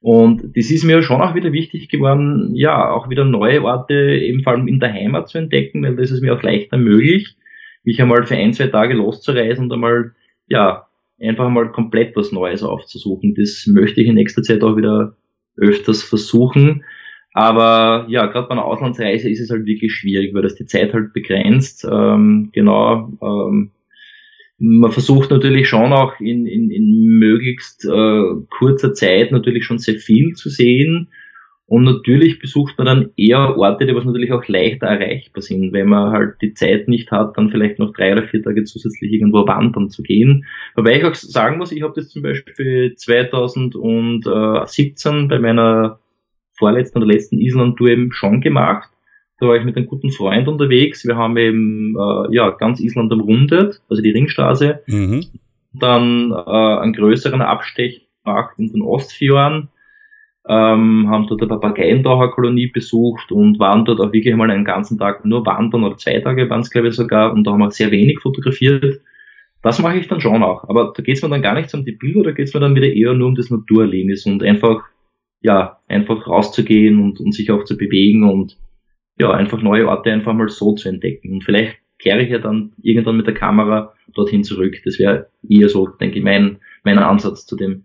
[0.00, 4.42] Und das ist mir schon auch wieder wichtig geworden, ja, auch wieder neue Orte eben
[4.42, 7.36] vor allem in der Heimat zu entdecken, weil das ist mir auch leichter möglich,
[7.84, 10.12] mich einmal für ein, zwei Tage loszureisen und einmal,
[10.48, 10.86] ja,
[11.20, 13.34] einfach mal komplett was Neues aufzusuchen.
[13.34, 15.16] Das möchte ich in nächster Zeit auch wieder
[15.56, 16.84] öfters versuchen.
[17.34, 20.92] Aber ja, gerade bei einer Auslandsreise ist es halt wirklich schwierig, weil das die Zeit
[20.92, 21.86] halt begrenzt.
[21.90, 23.70] Ähm, genau, ähm,
[24.58, 28.22] man versucht natürlich schon auch in, in, in möglichst äh,
[28.58, 31.08] kurzer Zeit natürlich schon sehr viel zu sehen.
[31.66, 35.72] Und natürlich besucht man dann eher Orte, die was natürlich auch leichter erreichbar sind.
[35.72, 39.10] Wenn man halt die Zeit nicht hat, dann vielleicht noch drei oder vier Tage zusätzlich
[39.10, 40.44] irgendwo wandern zu gehen.
[40.76, 46.01] Wobei ich auch sagen muss, ich habe das zum Beispiel 2017 bei meiner
[46.62, 48.88] vorletzten oder letzten Island-Tour eben schon gemacht.
[49.40, 51.04] Da war ich mit einem guten Freund unterwegs.
[51.04, 54.82] Wir haben eben äh, ja, ganz Island umrundet, also die Ringstraße.
[54.86, 55.24] Mhm.
[55.72, 59.70] Dann äh, einen größeren Abstech gemacht in den Ostfjorden.
[60.48, 65.24] Ähm, haben dort eine Papageientaucherkolonie besucht und waren dort auch wirklich einmal einen ganzen Tag
[65.24, 67.92] nur wandern oder zwei Tage waren es glaube ich sogar und da haben wir sehr
[67.92, 69.00] wenig fotografiert.
[69.62, 70.68] Das mache ich dann schon auch.
[70.68, 72.60] Aber da geht es mir dann gar nicht um die Bilder, da geht es mir
[72.60, 74.82] dann wieder eher nur um das Naturerlebnis und einfach
[75.42, 78.56] ja, einfach rauszugehen und, und sich auch zu bewegen und
[79.18, 81.32] ja, einfach neue Orte einfach mal so zu entdecken.
[81.32, 84.76] Und vielleicht kehre ich ja dann irgendwann mit der Kamera dorthin zurück.
[84.84, 87.84] Das wäre eher so, denke ich, mein, mein Ansatz zu dem.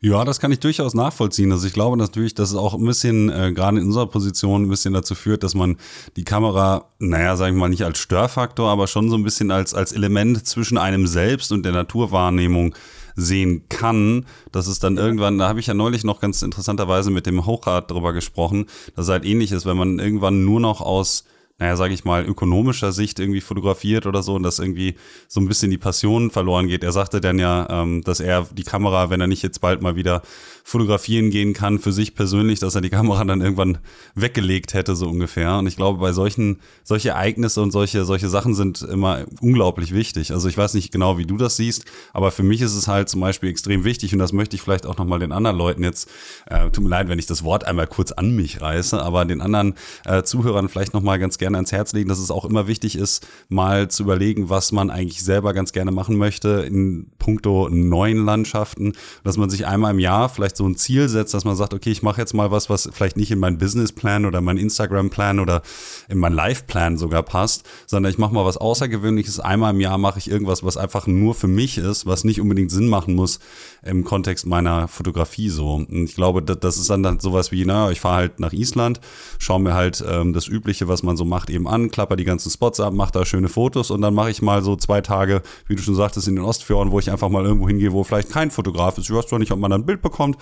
[0.00, 1.52] Ja, das kann ich durchaus nachvollziehen.
[1.52, 4.68] Also ich glaube natürlich, dass es auch ein bisschen, äh, gerade in unserer Position, ein
[4.68, 5.76] bisschen dazu führt, dass man
[6.16, 9.74] die Kamera, naja, sag ich mal, nicht als Störfaktor, aber schon so ein bisschen als,
[9.74, 12.74] als Element zwischen einem selbst und der Naturwahrnehmung
[13.18, 14.24] sehen kann.
[14.52, 17.90] Das ist dann irgendwann, da habe ich ja neulich noch ganz interessanterweise mit dem Hochrad
[17.90, 21.24] drüber gesprochen, dass es halt ähnlich ist, wenn man irgendwann nur noch aus
[21.58, 24.94] naja, sage ich mal, ökonomischer Sicht irgendwie fotografiert oder so und dass irgendwie
[25.26, 26.84] so ein bisschen die Passion verloren geht.
[26.84, 29.96] Er sagte dann ja, ähm, dass er die Kamera, wenn er nicht jetzt bald mal
[29.96, 30.22] wieder
[30.62, 33.78] fotografieren gehen kann für sich persönlich, dass er die Kamera dann irgendwann
[34.14, 35.58] weggelegt hätte, so ungefähr.
[35.58, 40.30] Und ich glaube, bei solchen, solche Ereignisse und solche, solche Sachen sind immer unglaublich wichtig.
[40.30, 43.08] Also ich weiß nicht genau, wie du das siehst, aber für mich ist es halt
[43.08, 46.08] zum Beispiel extrem wichtig und das möchte ich vielleicht auch nochmal den anderen Leuten jetzt,
[46.46, 49.40] äh, tut mir leid, wenn ich das Wort einmal kurz an mich reiße, aber den
[49.40, 52.96] anderen äh, Zuhörern vielleicht nochmal ganz gerne ans Herz legen, dass es auch immer wichtig
[52.96, 58.24] ist, mal zu überlegen, was man eigentlich selber ganz gerne machen möchte in puncto neuen
[58.24, 58.92] Landschaften,
[59.24, 61.90] dass man sich einmal im Jahr vielleicht so ein Ziel setzt, dass man sagt, okay,
[61.90, 65.62] ich mache jetzt mal was, was vielleicht nicht in meinen Businessplan oder meinen Instagram-Plan oder
[66.08, 69.40] in meinen Life-Plan sogar passt, sondern ich mache mal was Außergewöhnliches.
[69.40, 72.70] Einmal im Jahr mache ich irgendwas, was einfach nur für mich ist, was nicht unbedingt
[72.70, 73.38] Sinn machen muss
[73.82, 75.74] im Kontext meiner Fotografie so.
[75.74, 79.00] Und ich glaube, das ist dann, dann sowas wie, na, ich fahre halt nach Island,
[79.38, 82.50] schaue mir halt ähm, das Übliche, was man so macht, eben an, klapper die ganzen
[82.50, 85.76] Spots ab, mache da schöne Fotos und dann mache ich mal so zwei Tage, wie
[85.76, 88.50] du schon sagtest, in den Ostfjorden, wo ich einfach mal irgendwo hingehe, wo vielleicht kein
[88.50, 89.08] Fotograf ist.
[89.08, 90.36] Ich weiß zwar nicht, ob man ein Bild bekommt,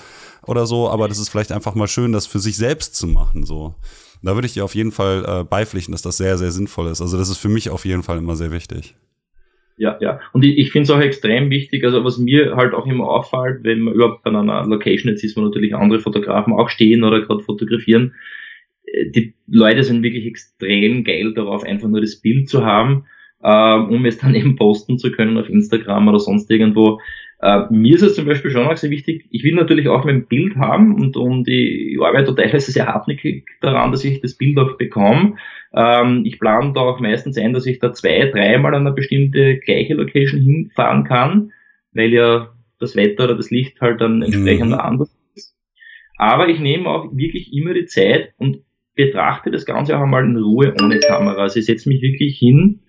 [0.46, 3.44] oder so, aber das ist vielleicht einfach mal schön, das für sich selbst zu machen.
[3.44, 3.74] So.
[4.22, 7.00] Da würde ich dir auf jeden Fall äh, beipflichten, dass das sehr, sehr sinnvoll ist.
[7.00, 8.94] Also das ist für mich auf jeden Fall immer sehr wichtig.
[9.78, 10.20] Ja, ja.
[10.32, 13.62] Und ich, ich finde es auch extrem wichtig, also was mir halt auch immer auffällt,
[13.62, 17.20] wenn man überhaupt bei einer Location, jetzt sieht man natürlich andere Fotografen auch stehen oder
[17.20, 18.14] gerade fotografieren,
[19.14, 23.04] die Leute sind wirklich extrem geil darauf, einfach nur das Bild zu haben,
[23.42, 27.00] äh, um es dann eben posten zu können auf Instagram oder sonst irgendwo.
[27.40, 30.26] Äh, mir ist es zum Beispiel schon auch sehr wichtig, ich will natürlich auch mein
[30.26, 34.78] Bild haben und, und ich arbeite teilweise sehr hartnäckig daran, dass ich das Bild auch
[34.78, 35.36] bekomme.
[35.74, 39.58] Ähm, ich plane da auch meistens ein, dass ich da zwei, dreimal an eine bestimmte
[39.58, 41.52] gleiche Location hinfahren kann,
[41.92, 44.74] weil ja das Wetter oder das Licht halt dann entsprechend mhm.
[44.74, 45.54] anders ist.
[46.16, 48.62] Aber ich nehme auch wirklich immer die Zeit und
[48.96, 51.42] betrachte das Ganze auch einmal in Ruhe ohne Kamera.
[51.42, 52.80] Also ich setze mich wirklich hin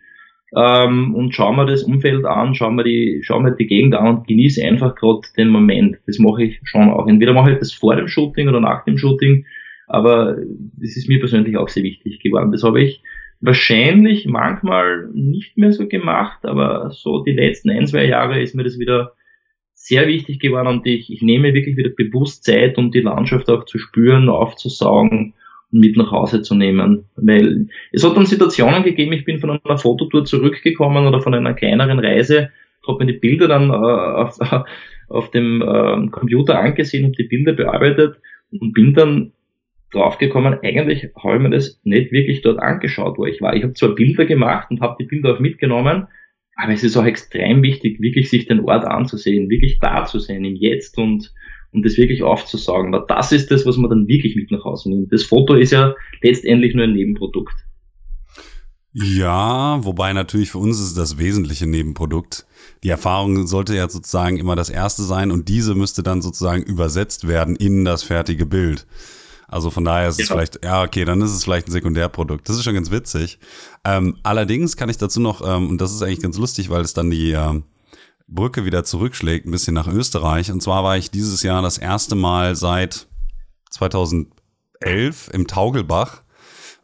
[0.56, 4.18] ähm, und schau mir das Umfeld an, schau mir die, schau mir die Gegend an
[4.18, 5.98] und genieße einfach gerade den Moment.
[6.08, 7.08] Das mache ich schon auch.
[7.08, 9.46] Entweder mache ich das vor dem Shooting oder nach dem Shooting,
[9.88, 10.38] aber
[10.78, 12.52] das ist mir persönlich auch sehr wichtig geworden.
[12.52, 13.04] Das habe ich
[13.42, 18.64] wahrscheinlich manchmal nicht mehr so gemacht, aber so die letzten ein, zwei Jahre ist mir
[18.64, 19.14] das wieder
[19.74, 23.66] sehr wichtig geworden und ich, ich nehme wirklich wieder bewusst Zeit, um die Landschaft auch
[23.66, 25.34] zu spüren, aufzusaugen
[25.72, 27.06] mit nach Hause zu nehmen.
[27.16, 31.54] Weil es hat dann Situationen gegeben, ich bin von einer Fototour zurückgekommen oder von einer
[31.54, 32.50] kleineren Reise,
[32.88, 34.38] habe mir die Bilder dann äh, auf,
[35.10, 38.18] auf dem äh, Computer angesehen und die Bilder bearbeitet
[38.52, 39.34] und bin dann
[39.92, 43.56] draufgekommen, eigentlich habe ich mir das nicht wirklich dort angeschaut, wo ich war.
[43.56, 46.08] Ich habe zwar Bilder gemacht und habe die Bilder auch mitgenommen,
[46.56, 50.44] aber es ist auch extrem wichtig, wirklich sich den Ort anzusehen, wirklich da zu sein,
[50.44, 51.34] im Jetzt und
[51.72, 52.92] um das wirklich aufzusaugen.
[52.92, 55.12] Weil das ist das, was man dann wirklich mit nach Hause nimmt.
[55.12, 57.54] Das Foto ist ja letztendlich nur ein Nebenprodukt.
[58.94, 62.48] Ja, wobei natürlich für uns ist das wesentliche Nebenprodukt.
[62.84, 67.28] Die Erfahrung sollte ja sozusagen immer das erste sein und diese müsste dann sozusagen übersetzt
[67.28, 68.88] werden in das fertige Bild.
[69.48, 70.24] Also von daher ist ja.
[70.24, 72.50] es vielleicht, ja, okay, dann ist es vielleicht ein Sekundärprodukt.
[72.50, 73.40] Das ist schon ganz witzig.
[73.86, 76.94] Ähm, allerdings kann ich dazu noch, ähm, und das ist eigentlich ganz lustig, weil es
[76.94, 77.64] dann die, ähm,
[78.28, 80.52] Brücke wieder zurückschlägt, ein bisschen nach Österreich.
[80.52, 83.08] Und zwar war ich dieses Jahr das erste Mal seit
[83.72, 86.24] 2011 im Taugelbach.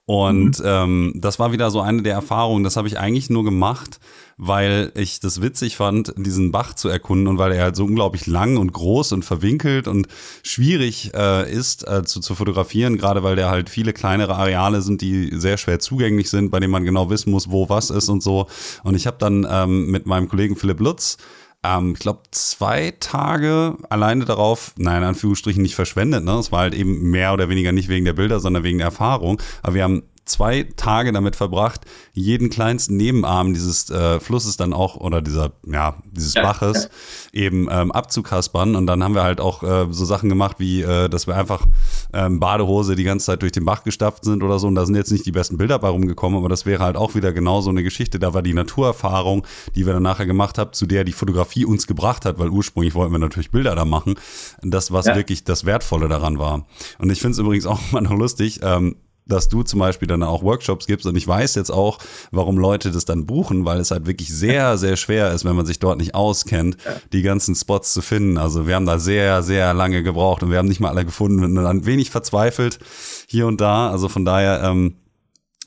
[0.06, 0.66] Und mhm.
[0.66, 4.00] ähm, das war wieder so eine der Erfahrungen, das habe ich eigentlich nur gemacht,
[4.38, 8.28] weil ich das witzig fand, diesen Bach zu erkunden und weil er halt so unglaublich
[8.28, 10.08] lang und groß und verwinkelt und
[10.44, 15.02] schwierig äh, ist äh, zu, zu fotografieren, gerade weil der halt viele kleinere Areale sind,
[15.02, 18.22] die sehr schwer zugänglich sind, bei denen man genau wissen muss, wo was ist und
[18.22, 18.48] so.
[18.84, 21.18] Und ich habe dann ähm, mit meinem Kollegen Philipp Lutz
[21.64, 26.24] ähm, ich glaube, zwei Tage alleine darauf, nein, in Anführungsstrichen nicht verschwendet.
[26.26, 26.34] Ne?
[26.34, 29.42] Es war halt eben mehr oder weniger nicht wegen der Bilder, sondern wegen der Erfahrung.
[29.62, 31.82] Aber wir haben zwei Tage damit verbracht,
[32.14, 36.90] jeden kleinsten Nebenarm dieses äh, Flusses dann auch oder dieser ja dieses ja, Baches
[37.32, 37.42] ja.
[37.42, 41.10] eben ähm, abzukaspern und dann haben wir halt auch äh, so Sachen gemacht wie äh,
[41.10, 41.66] dass wir einfach
[42.14, 44.68] ähm, Badehose die ganze Zeit durch den Bach gestapft sind oder so.
[44.68, 47.16] Und da sind jetzt nicht die besten Bilder bei rumgekommen, aber das wäre halt auch
[47.16, 48.20] wieder genau so eine Geschichte.
[48.20, 49.46] Da war die Naturerfahrung,
[49.76, 52.96] die wir dann nachher gemacht haben, zu der die Fotografie uns gebracht hat, weil ursprünglich
[52.96, 54.16] wollten wir natürlich Bilder da machen.
[54.62, 55.16] Das, was ja.
[55.16, 56.66] wirklich das Wertvolle daran war.
[57.00, 58.96] Und ich finde es übrigens auch mal noch lustig, ähm,
[59.26, 61.06] dass du zum Beispiel dann auch Workshops gibst.
[61.06, 62.00] Und ich weiß jetzt auch,
[62.32, 65.66] warum Leute das dann buchen, weil es halt wirklich sehr, sehr schwer ist, wenn man
[65.66, 66.78] sich dort nicht auskennt,
[67.12, 68.38] die ganzen Spots zu finden.
[68.38, 71.44] Also wir haben da sehr, sehr lange gebraucht und wir haben nicht mal alle gefunden
[71.44, 72.80] und dann wenig verzweifelt
[73.28, 73.90] hier und da.
[73.90, 74.98] Also von daher, ähm,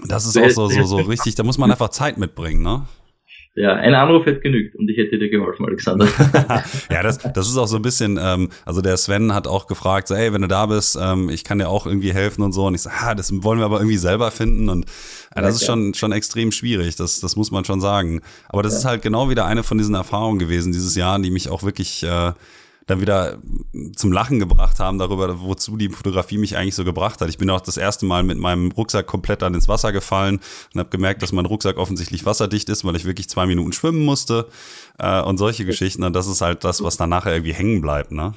[0.04, 2.86] das ist auch so, so, so richtig, da muss man einfach Zeit mitbringen, ne?
[3.58, 6.06] Ja, ein Anruf hätte genügt und ich hätte dir geholfen, Alexander.
[6.90, 10.08] ja, das, das ist auch so ein bisschen, ähm, also der Sven hat auch gefragt,
[10.08, 12.66] so, ey, wenn du da bist, ähm, ich kann dir auch irgendwie helfen und so.
[12.66, 14.68] Und ich so, ah, das wollen wir aber irgendwie selber finden.
[14.68, 14.84] Und
[15.34, 18.20] ja, das ist schon, schon extrem schwierig, das, das muss man schon sagen.
[18.50, 18.78] Aber das ja.
[18.80, 22.02] ist halt genau wieder eine von diesen Erfahrungen gewesen dieses Jahr, die mich auch wirklich
[22.02, 22.32] äh,
[22.86, 23.38] dann wieder
[23.96, 27.28] zum Lachen gebracht haben darüber, wozu die Fotografie mich eigentlich so gebracht hat.
[27.28, 30.38] Ich bin auch das erste Mal mit meinem Rucksack komplett dann ins Wasser gefallen
[30.72, 34.04] und habe gemerkt, dass mein Rucksack offensichtlich wasserdicht ist, weil ich wirklich zwei Minuten schwimmen
[34.04, 34.46] musste
[35.00, 36.04] äh, und solche Geschichten.
[36.04, 38.34] Und das ist halt das, was dann nachher irgendwie hängen bleibt, ne?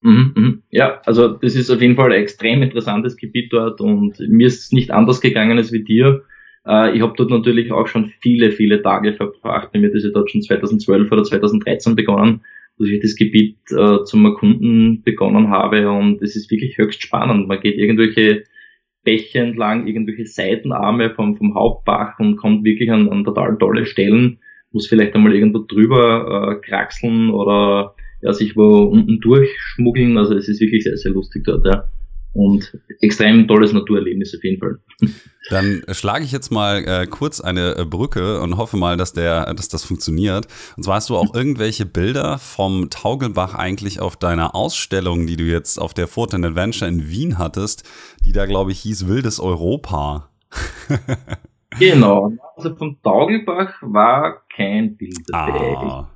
[0.00, 0.62] Mhm, mhm.
[0.70, 4.64] Ja, also das ist auf jeden Fall ein extrem interessantes Gebiet dort und mir ist
[4.64, 6.22] es nicht anders gegangen als wie dir.
[6.66, 9.70] Äh, ich habe dort natürlich auch schon viele, viele Tage verbracht.
[9.72, 12.42] Bei mir das ja dort schon 2012 oder 2013 begonnen
[12.78, 17.48] dass ich das Gebiet äh, zum Erkunden begonnen habe und es ist wirklich höchst spannend.
[17.48, 18.44] Man geht irgendwelche
[19.04, 24.38] Bäche entlang, irgendwelche Seitenarme vom, vom Hauptbach und kommt wirklich an, an total tolle Stellen,
[24.70, 30.18] muss vielleicht einmal irgendwo drüber äh, kraxeln oder ja, sich wo unten durchschmuggeln.
[30.18, 31.88] Also es ist wirklich sehr, sehr lustig dort, ja
[32.38, 34.78] und extrem tolles Naturerlebnis auf jeden Fall.
[35.50, 39.52] Dann schlage ich jetzt mal äh, kurz eine äh, Brücke und hoffe mal, dass der,
[39.54, 40.46] dass das funktioniert.
[40.76, 45.44] Und zwar hast du auch irgendwelche Bilder vom Taugelbach eigentlich auf deiner Ausstellung, die du
[45.44, 47.82] jetzt auf der and Adventure in Wien hattest,
[48.24, 50.28] die da glaube ich hieß Wildes Europa.
[51.78, 52.32] genau.
[52.56, 55.76] Also vom Taugelbach war kein Bild dabei.
[55.76, 56.10] Ah.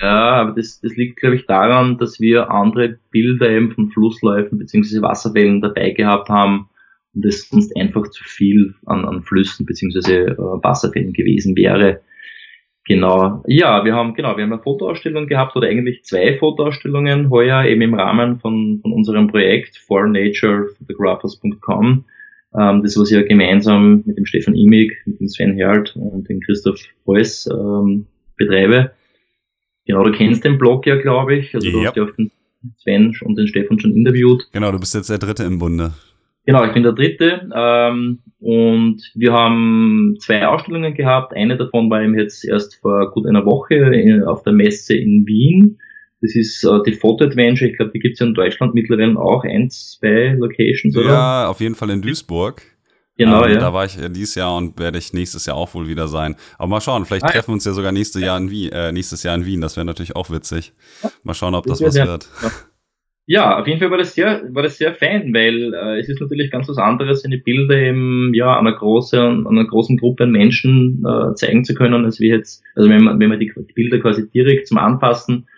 [0.00, 4.58] Ja, aber das, das liegt, glaube ich, daran, dass wir andere Bilder eben von Flussläufen
[4.58, 5.00] bzw.
[5.00, 6.68] Wasserwellen dabei gehabt haben
[7.14, 10.26] und es sonst einfach zu viel an, an Flüssen bzw.
[10.26, 12.02] Äh, Wasserfällen gewesen wäre.
[12.86, 13.42] Genau.
[13.48, 17.82] Ja, wir haben, genau, wir haben eine Fotoausstellung gehabt oder eigentlich zwei Fotoausstellungen heuer eben
[17.82, 22.04] im Rahmen von, von unserem Projekt fornaturephotographers.com.
[22.56, 26.28] Ähm, das was ich ja gemeinsam mit dem Stefan Imig, mit dem Sven Herlt und
[26.28, 28.92] dem Christoph Heuss ähm, betreibe.
[29.86, 31.54] Genau, du kennst den Blog ja, glaube ich.
[31.54, 32.30] Also du hast ja auch den
[32.78, 34.48] Sven und den Stefan schon interviewt.
[34.52, 35.92] Genau, du bist jetzt der Dritte im Bunde.
[36.44, 37.48] Genau, ich bin der Dritte.
[37.54, 41.34] Ähm, und wir haben zwei Ausstellungen gehabt.
[41.34, 45.26] Eine davon war eben jetzt erst vor gut einer Woche in, auf der Messe in
[45.26, 45.78] Wien.
[46.22, 47.70] Das ist äh, die Photo Adventure.
[47.70, 51.06] Ich glaube, die gibt es ja in Deutschland mittlerweile auch ein, zwei Locations, oder?
[51.06, 52.62] Ja, auf jeden Fall in Duisburg.
[53.16, 53.60] Genau, ähm, ja.
[53.60, 56.36] Da war ich dieses Jahr und werde ich nächstes Jahr auch wohl wieder sein.
[56.58, 58.70] Aber mal schauen, vielleicht ah, treffen wir uns ja sogar nächstes Jahr in Wien.
[58.72, 59.60] Äh, nächstes Jahr in Wien.
[59.60, 60.74] Das wäre natürlich auch witzig.
[61.22, 62.28] Mal schauen, ob das, das was wird.
[63.26, 63.58] Ja.
[63.58, 66.50] auf jeden Fall war das sehr, war das sehr fein, weil äh, es ist natürlich
[66.50, 71.34] ganz was anderes, seine Bilder eben ja einer großen, einer großen Gruppe an Menschen äh,
[71.34, 74.28] zeigen zu können, als wir jetzt, also wenn man, wenn man die, die Bilder quasi
[74.30, 75.48] direkt zum Anpassen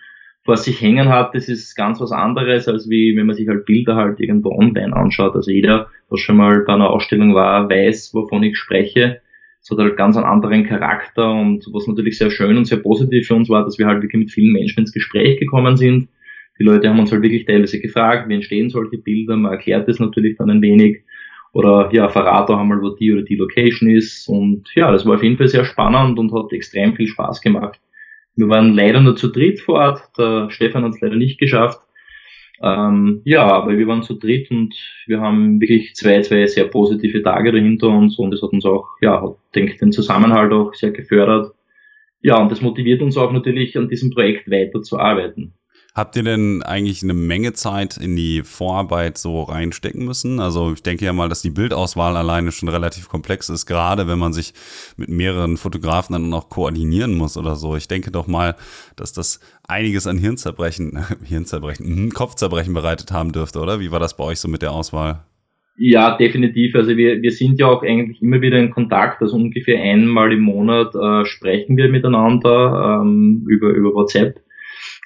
[0.45, 3.65] vor sich hängen hat, das ist ganz was anderes, als wie wenn man sich halt
[3.65, 5.35] Bilder halt irgendwo online anschaut.
[5.35, 9.21] Also jeder, der schon mal bei einer Ausstellung war, weiß, wovon ich spreche.
[9.61, 13.27] Es hat halt ganz einen anderen Charakter und was natürlich sehr schön und sehr positiv
[13.27, 16.07] für uns war, dass wir halt wirklich mit vielen Menschen ins Gespräch gekommen sind.
[16.59, 19.99] Die Leute haben uns halt wirklich teilweise gefragt, wie entstehen solche Bilder, man erklärt das
[19.99, 21.03] natürlich dann ein wenig.
[21.51, 24.27] Oder ja, verrat auch einmal, wo die oder die Location ist.
[24.27, 27.79] Und ja, das war auf jeden Fall sehr spannend und hat extrem viel Spaß gemacht.
[28.35, 30.01] Wir waren leider nur zu dritt vor Ort.
[30.17, 31.79] Der Stefan hat es leider nicht geschafft.
[32.61, 34.75] Ähm, ja, aber wir waren zu dritt und
[35.07, 38.87] wir haben wirklich zwei, zwei sehr positive Tage dahinter uns und es hat uns auch,
[39.01, 41.53] ja, denke den Zusammenhalt auch sehr gefördert.
[42.21, 45.53] Ja, und das motiviert uns auch natürlich an diesem Projekt weiter zu arbeiten.
[45.95, 50.39] Habt ihr denn eigentlich eine Menge Zeit in die Vorarbeit so reinstecken müssen?
[50.39, 54.19] Also ich denke ja mal, dass die Bildauswahl alleine schon relativ komplex ist, gerade wenn
[54.19, 54.53] man sich
[54.97, 57.75] mit mehreren Fotografen dann noch koordinieren muss oder so.
[57.75, 58.55] Ich denke doch mal,
[58.95, 63.79] dass das einiges an Hirnzerbrechen, Hirnzerbrechen, hm, Kopfzerbrechen bereitet haben dürfte, oder?
[63.79, 65.23] Wie war das bei euch so mit der Auswahl?
[65.81, 66.75] Ja, definitiv.
[66.75, 69.21] Also wir, wir sind ja auch eigentlich immer wieder in Kontakt.
[69.21, 74.39] Also ungefähr einmal im Monat äh, sprechen wir miteinander ähm, über, über WhatsApp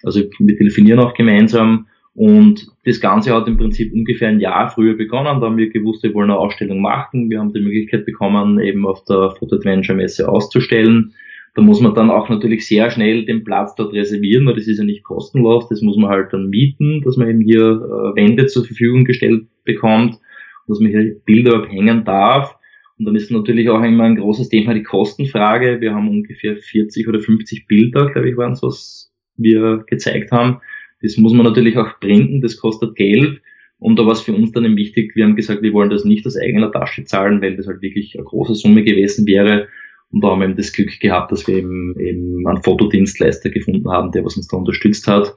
[0.04, 4.95] also wir telefonieren auch gemeinsam und das Ganze hat im Prinzip ungefähr ein Jahr früher
[4.95, 5.41] begonnen.
[5.41, 7.30] Da haben wir gewusst, wir wollen eine Ausstellung machen.
[7.30, 11.14] Wir haben die Möglichkeit bekommen, eben auf der Foto Adventure Messe auszustellen.
[11.56, 14.78] Da muss man dann auch natürlich sehr schnell den Platz dort reservieren, weil das ist
[14.78, 15.68] ja nicht kostenlos.
[15.70, 19.45] Das muss man halt dann mieten, dass man eben hier äh, Wände zur Verfügung gestellt
[19.64, 20.20] bekommt,
[20.68, 22.56] dass man hier Bilder abhängen darf.
[22.97, 25.82] Und dann ist natürlich auch immer ein großes Thema die Kostenfrage.
[25.82, 30.62] Wir haben ungefähr 40 oder 50 Bilder, glaube ich, waren es, was wir gezeigt haben.
[31.02, 33.42] Das muss man natürlich auch bringen, das kostet Geld.
[33.80, 36.06] Und da war es für uns dann eben wichtig, wir haben gesagt, wir wollen das
[36.06, 39.68] nicht aus eigener Tasche zahlen, weil das halt wirklich eine große Summe gewesen wäre.
[40.12, 43.90] Und da haben wir eben das Glück gehabt, dass wir eben, eben einen Fotodienstleister gefunden
[43.90, 45.36] haben, der was uns da unterstützt hat.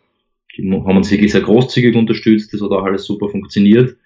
[0.57, 3.97] Die haben uns wirklich sehr großzügig unterstützt, das hat auch alles super funktioniert.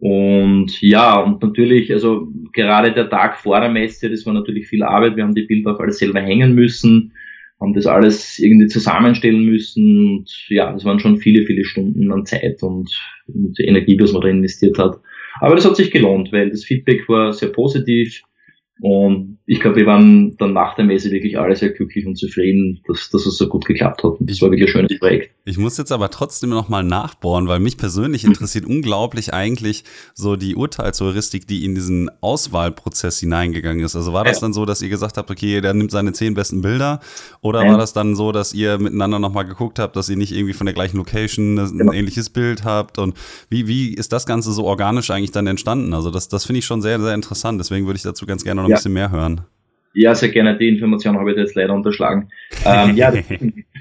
[0.00, 4.82] Und ja, und natürlich, also gerade der Tag vor der Messe, das war natürlich viel
[4.82, 5.16] Arbeit.
[5.16, 7.12] Wir haben die Bilder auch alles selber hängen müssen,
[7.60, 10.18] haben das alles irgendwie zusammenstellen müssen.
[10.18, 12.90] Und ja, das waren schon viele, viele Stunden an Zeit und,
[13.26, 15.00] und Energie, was man da investiert hat.
[15.40, 18.22] Aber das hat sich gelohnt, weil das Feedback war sehr positiv.
[18.80, 22.80] Und ich glaube, wir waren dann nach der Messe wirklich alle sehr glücklich und zufrieden,
[22.86, 24.20] dass, dass es so gut geklappt hat.
[24.20, 25.30] Und das war wirklich ein schönes Projekt.
[25.46, 30.54] Ich muss jetzt aber trotzdem nochmal nachbohren, weil mich persönlich interessiert unglaublich eigentlich so die
[30.54, 33.96] Urteilsheuristik, die in diesen Auswahlprozess hineingegangen ist.
[33.96, 34.40] Also war das ja.
[34.42, 37.00] dann so, dass ihr gesagt habt, okay, der nimmt seine zehn besten Bilder?
[37.40, 37.70] Oder ja.
[37.70, 40.66] war das dann so, dass ihr miteinander nochmal geguckt habt, dass ihr nicht irgendwie von
[40.66, 41.92] der gleichen Location ein ja.
[41.94, 42.98] ähnliches Bild habt?
[42.98, 43.16] Und
[43.48, 45.94] wie, wie ist das Ganze so organisch eigentlich dann entstanden?
[45.94, 47.58] Also das, das finde ich schon sehr, sehr interessant.
[47.58, 49.40] Deswegen würde ich dazu ganz gerne noch ein bisschen mehr hören.
[49.94, 50.56] Ja, sehr gerne.
[50.56, 52.28] Die Information habe ich jetzt leider unterschlagen.
[52.64, 53.12] Ähm, ja,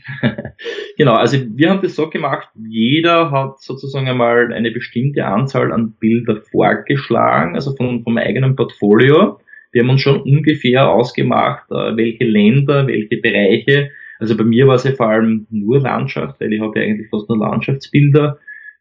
[0.98, 1.14] genau.
[1.14, 2.50] Also wir haben das so gemacht.
[2.68, 9.40] Jeder hat sozusagen einmal eine bestimmte Anzahl an Bilder vorgeschlagen, also von, vom eigenen Portfolio.
[9.72, 13.92] Wir haben uns schon ungefähr ausgemacht, äh, welche Länder, welche Bereiche.
[14.18, 17.10] Also bei mir war es ja vor allem nur Landschaft, weil ich habe ja eigentlich
[17.10, 18.40] fast nur Landschaftsbilder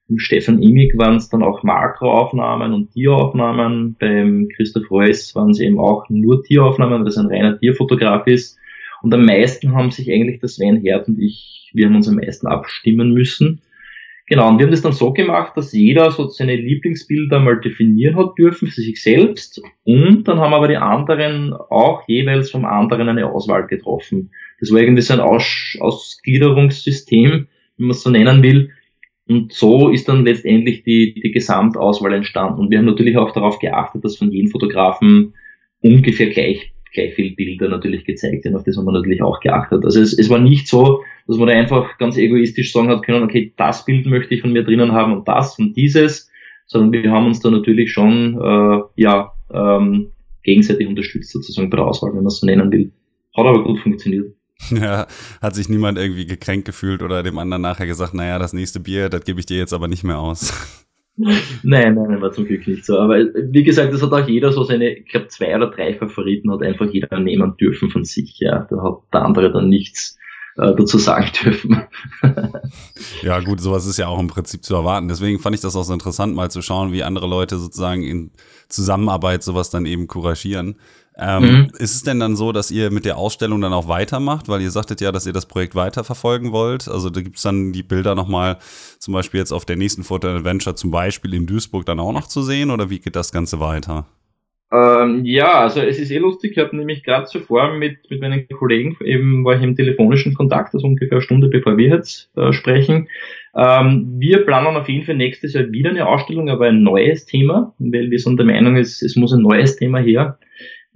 [0.09, 3.97] im Stefan Imig waren es dann auch Makroaufnahmen und Tieraufnahmen.
[3.99, 8.57] Beim Christoph Reuss waren es eben auch nur Tieraufnahmen, weil das ein reiner Tierfotograf ist.
[9.03, 12.17] Und am meisten haben sich eigentlich der Sven Herd und ich, wir haben uns am
[12.17, 13.61] meisten abstimmen müssen.
[14.29, 18.17] Genau, und wir haben das dann so gemacht, dass jeder so seine Lieblingsbilder mal definieren
[18.17, 19.63] hat dürfen für sich selbst.
[19.85, 24.31] Und dann haben aber die anderen auch jeweils vom anderen eine Auswahl getroffen.
[24.59, 27.47] Das war irgendwie so ein Aus Ausgliederungssystem,
[27.77, 28.71] wenn man es so nennen will,
[29.29, 32.61] und so ist dann letztendlich die, die Gesamtauswahl entstanden.
[32.61, 35.35] Und wir haben natürlich auch darauf geachtet, dass von jedem Fotografen
[35.81, 38.57] ungefähr gleich, gleich viel Bilder natürlich gezeigt werden.
[38.57, 39.85] Auf das haben wir natürlich auch geachtet.
[39.85, 43.25] Also es, es war nicht so, dass man da einfach ganz egoistisch sagen hat können,
[43.25, 46.31] okay, das Bild möchte ich von mir drinnen haben und das und dieses,
[46.67, 50.13] sondern wir haben uns da natürlich schon äh, ja, ähm,
[50.45, 52.93] gegenseitig unterstützt sozusagen bei der Auswahl, wenn man es so nennen will.
[53.37, 54.37] Hat aber gut funktioniert.
[54.71, 55.07] Ja,
[55.41, 59.09] hat sich niemand irgendwie gekränkt gefühlt oder dem anderen nachher gesagt, naja, das nächste Bier,
[59.09, 60.53] das gebe ich dir jetzt aber nicht mehr aus.
[61.63, 62.99] Nein, nein, war zum Glück nicht so.
[62.99, 66.53] Aber wie gesagt, das hat auch jeder so seine, ich glaube, zwei oder drei Favoriten
[66.53, 68.37] hat einfach jeder nehmen dürfen von sich.
[68.39, 70.19] Ja, da hat der andere dann nichts
[70.57, 71.83] äh, dazu sagen dürfen.
[73.23, 75.09] ja, gut, sowas ist ja auch im Prinzip zu erwarten.
[75.09, 78.31] Deswegen fand ich das auch so interessant, mal zu schauen, wie andere Leute sozusagen in
[78.69, 80.77] Zusammenarbeit sowas dann eben couragieren.
[81.19, 81.71] Ähm, mhm.
[81.79, 84.49] Ist es denn dann so, dass ihr mit der Ausstellung dann auch weitermacht?
[84.49, 86.89] Weil ihr sagtet ja, dass ihr das Projekt weiterverfolgen wollt.
[86.89, 88.59] Also da gibt es dann die Bilder nochmal
[88.99, 92.29] zum Beispiel jetzt auf der nächsten Photo Adventure zum Beispiel in Duisburg dann auch noch
[92.29, 94.07] zu sehen oder wie geht das Ganze weiter?
[94.73, 98.49] Ähm, ja, also es ist eh lustig, ich habe nämlich gerade zuvor mit, mit meinen
[98.49, 102.53] Kollegen eben war ich im telefonischen Kontakt, also ungefähr eine Stunde bevor wir jetzt äh,
[102.53, 103.09] sprechen.
[103.55, 107.75] Ähm, wir planen auf jeden Fall nächstes Jahr wieder eine Ausstellung, aber ein neues Thema,
[107.79, 110.37] weil wir sind der Meinung, es, es muss ein neues Thema her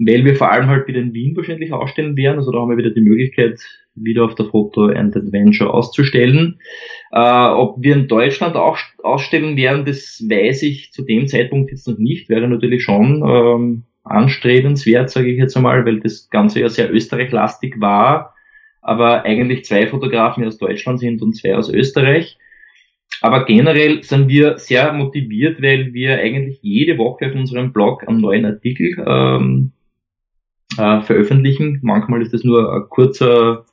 [0.07, 2.39] weil wir vor allem halt wieder in Wien wahrscheinlich ausstellen werden.
[2.39, 3.61] Also da haben wir wieder die Möglichkeit,
[3.95, 6.59] wieder auf der Foto and Adventure auszustellen.
[7.13, 11.87] Äh, ob wir in Deutschland auch ausstellen werden, das weiß ich zu dem Zeitpunkt jetzt
[11.87, 12.31] noch nicht.
[12.31, 17.79] Wäre natürlich schon ähm, anstrebenswert, sage ich jetzt einmal, weil das Ganze ja sehr österreichlastig
[17.79, 18.35] war,
[18.81, 22.39] aber eigentlich zwei Fotografen aus Deutschland sind und zwei aus Österreich.
[23.21, 28.23] Aber generell sind wir sehr motiviert, weil wir eigentlich jede Woche auf unserem Blog einen
[28.23, 29.73] neuen Artikel ähm,
[30.79, 31.81] äh, veröffentlichen.
[31.83, 33.65] Manchmal ist es nur ein kurzer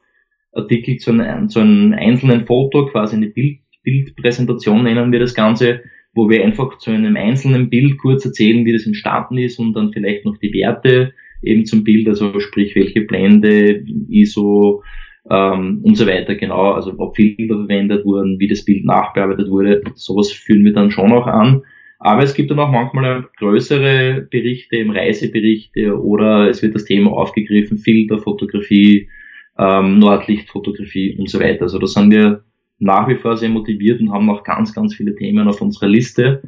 [0.53, 5.81] Artikel zu einem, zu einem einzelnen Foto, quasi eine Bild, Bildpräsentation nennen wir das Ganze,
[6.13, 9.93] wo wir einfach zu einem einzelnen Bild kurz erzählen, wie das entstanden ist und dann
[9.93, 14.83] vielleicht noch die Werte eben zum Bild, also sprich welche Blende, ISO
[15.29, 19.81] ähm, und so weiter, genau, also ob Filter verwendet wurden, wie das Bild nachbearbeitet wurde,
[19.95, 21.63] sowas führen wir dann schon auch an.
[21.99, 27.11] Aber es gibt dann auch manchmal größere Berichte, im Reiseberichte oder es wird das Thema
[27.11, 29.09] aufgegriffen, Filterfotografie,
[29.57, 31.63] ähm, Nordlichtfotografie und so weiter.
[31.63, 32.43] Also da sind wir
[32.79, 36.43] nach wie vor sehr motiviert und haben noch ganz, ganz viele Themen auf unserer Liste,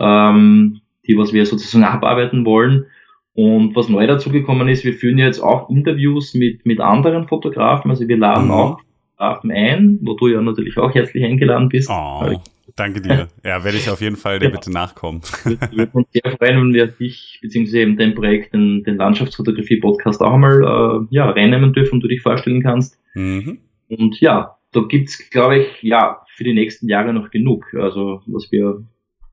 [0.00, 2.86] ähm, die was wir sozusagen abarbeiten wollen.
[3.34, 7.90] Und was neu dazugekommen ist, wir führen jetzt auch Interviews mit, mit anderen Fotografen.
[7.90, 8.50] Also wir laden mhm.
[8.52, 8.80] auch
[9.16, 11.90] Fotografen ein, wo du ja natürlich auch herzlich eingeladen bist.
[11.90, 12.40] Oh,
[12.76, 13.28] danke dir.
[13.44, 14.50] Ja, werde ich auf jeden Fall dir ja.
[14.50, 15.20] bitte nachkommen.
[15.44, 20.22] Wir würden uns sehr freuen, wenn wir dich beziehungsweise eben dein Projekt, den, den Landschaftsfotografie-Podcast
[20.22, 22.98] auch einmal äh, ja, reinnehmen dürfen und du dich vorstellen kannst.
[23.14, 23.58] Mhm.
[23.88, 28.50] Und ja, da gibt's, glaube ich, ja, für die nächsten Jahre noch genug, also was
[28.50, 28.84] wir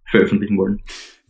[0.05, 0.81] veröffentlichen wollen.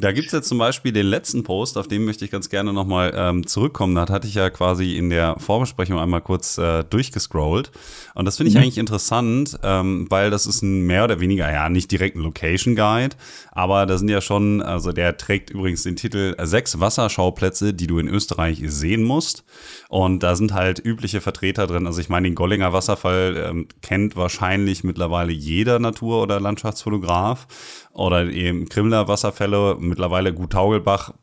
[0.02, 3.14] Da gibt's jetzt zum Beispiel den letzten Post, auf den möchte ich ganz gerne nochmal
[3.16, 3.94] ähm, zurückkommen.
[3.94, 7.70] Da hatte ich ja quasi in der Vorbesprechung einmal kurz äh, durchgescrollt.
[8.16, 8.64] Und das finde ich mhm.
[8.64, 12.76] eigentlich interessant, ähm, weil das ist ein mehr oder weniger, ja, nicht direkt ein Location
[12.76, 13.16] Guide,
[13.52, 18.00] aber da sind ja schon, also der trägt übrigens den Titel Sechs Wasserschauplätze, die du
[18.00, 19.44] in Österreich sehen musst.
[19.88, 21.86] Und da sind halt übliche Vertreter drin.
[21.86, 27.46] Also ich meine, den Gollinger Wasserfall ähm, kennt wahrscheinlich mittlerweile jeder Natur- oder Landschaftsfotograf
[27.94, 31.14] oder eben Krimmler Wasserfälle, mittlerweile Gut Taugelbach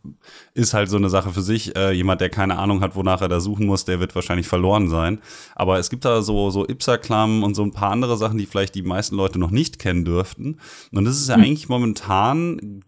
[0.55, 1.75] ist halt so eine Sache für sich.
[1.77, 4.89] Äh, jemand, der keine Ahnung hat, wonach er da suchen muss, der wird wahrscheinlich verloren
[4.89, 5.21] sein.
[5.55, 8.75] Aber es gibt da so, so Ipsa-Klamm und so ein paar andere Sachen, die vielleicht
[8.75, 10.59] die meisten Leute noch nicht kennen dürften.
[10.93, 11.45] Und das ist ja mhm.
[11.45, 12.85] eigentlich momentan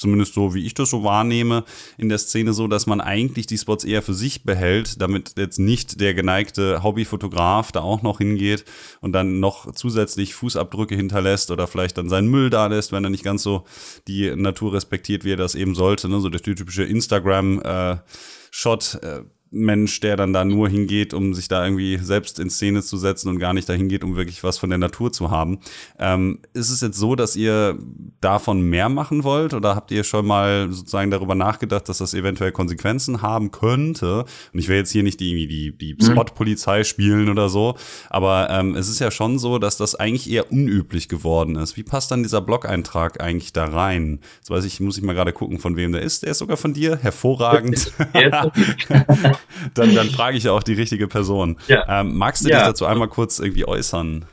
[0.00, 1.64] zumindest so wie ich das so wahrnehme,
[1.98, 5.58] in der Szene so, dass man eigentlich die Spots eher für sich behält, damit jetzt
[5.58, 8.64] nicht der geneigte Hobbyfotograf da auch noch hingeht
[9.00, 13.10] und dann noch zusätzlich Fußabdrücke hinterlässt oder vielleicht dann seinen Müll da lässt, wenn er
[13.10, 13.64] nicht ganz so
[14.08, 16.08] die Natur respektiert, wie er das eben sollte.
[16.08, 16.20] Ne?
[16.20, 18.98] So der typische Instagram-Shot.
[19.02, 22.96] Äh, Mensch, der dann da nur hingeht, um sich da irgendwie selbst in Szene zu
[22.96, 25.58] setzen und gar nicht dahin geht, um wirklich was von der Natur zu haben.
[25.98, 27.76] Ähm, ist es jetzt so, dass ihr
[28.20, 32.52] davon mehr machen wollt oder habt ihr schon mal sozusagen darüber nachgedacht, dass das eventuell
[32.52, 34.24] Konsequenzen haben könnte?
[34.52, 36.12] Und ich will jetzt hier nicht die, die, die mhm.
[36.12, 37.76] Spot-Polizei spielen oder so,
[38.08, 41.76] aber ähm, es ist ja schon so, dass das eigentlich eher unüblich geworden ist.
[41.76, 44.20] Wie passt dann dieser Blog-Eintrag eigentlich da rein?
[44.36, 46.22] Jetzt weiß ich, muss ich mal gerade gucken, von wem der ist.
[46.22, 46.98] Der ist sogar von dir.
[46.98, 47.92] Hervorragend.
[49.74, 51.58] dann, dann frage ich ja auch die richtige Person.
[51.68, 52.00] Ja.
[52.00, 52.58] Ähm, magst du ja.
[52.58, 54.24] dich dazu einmal kurz irgendwie äußern?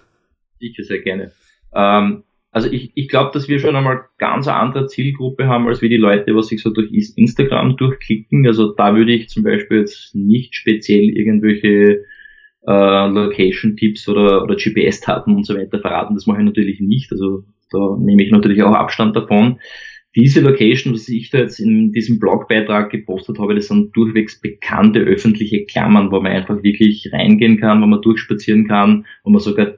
[0.60, 1.32] Ich sehr gerne.
[1.74, 5.82] Ähm, also ich, ich glaube, dass wir schon einmal ganz eine andere Zielgruppe haben, als
[5.82, 8.47] wie die Leute, was sich so durch Instagram durchklicken.
[8.47, 12.03] Also da würde ich zum Beispiel jetzt nicht speziell irgendwelche
[12.66, 16.16] äh, Location-Tipps oder, oder GPS-Daten und so weiter verraten.
[16.16, 17.12] Das mache ich natürlich nicht.
[17.12, 19.60] Also da nehme ich natürlich auch Abstand davon
[20.16, 24.99] diese Location, was ich da jetzt in diesem Blogbeitrag gepostet habe, das sind durchwegs bekannte
[24.99, 29.74] öffentliche Klammern, wo man einfach wirklich reingehen kann, wo man durchspazieren kann, wo man sogar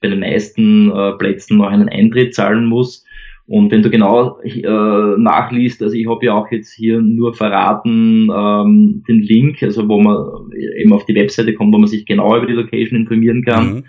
[0.00, 3.04] bei den meisten äh, Plätzen noch einen Eintritt zahlen muss.
[3.46, 8.30] Und wenn du genau äh, nachliest, also ich habe ja auch jetzt hier nur verraten
[8.34, 12.36] ähm, den Link, also wo man eben auf die Webseite kommt, wo man sich genau
[12.36, 13.74] über die Location informieren kann.
[13.74, 13.84] Mhm.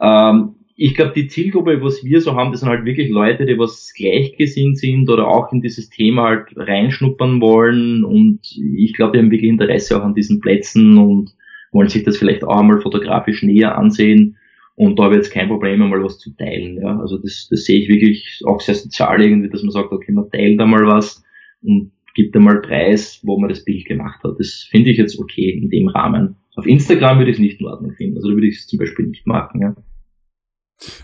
[0.00, 3.58] Ähm, ich glaube, die Zielgruppe, was wir so haben, das sind halt wirklich Leute, die
[3.58, 8.04] was gleichgesinnt sind oder auch in dieses Thema halt reinschnuppern wollen.
[8.04, 11.34] Und ich glaube, die haben wirklich Interesse auch an diesen Plätzen und
[11.72, 14.36] wollen sich das vielleicht auch einmal fotografisch näher ansehen.
[14.76, 16.80] Und da habe ich jetzt kein Problem, einmal was zu teilen.
[16.80, 16.96] Ja.
[17.00, 20.30] Also das, das sehe ich wirklich auch sehr sozial irgendwie, dass man sagt, okay, man
[20.30, 21.24] teilt da mal was
[21.60, 24.36] und gibt einmal Preis, wo man das Bild gemacht hat.
[24.38, 26.36] Das finde ich jetzt okay in dem Rahmen.
[26.54, 28.16] Auf Instagram würde ich es nicht in Ordnung finden.
[28.16, 29.60] Also da würde ich es zum Beispiel nicht machen.
[29.60, 29.74] Ja.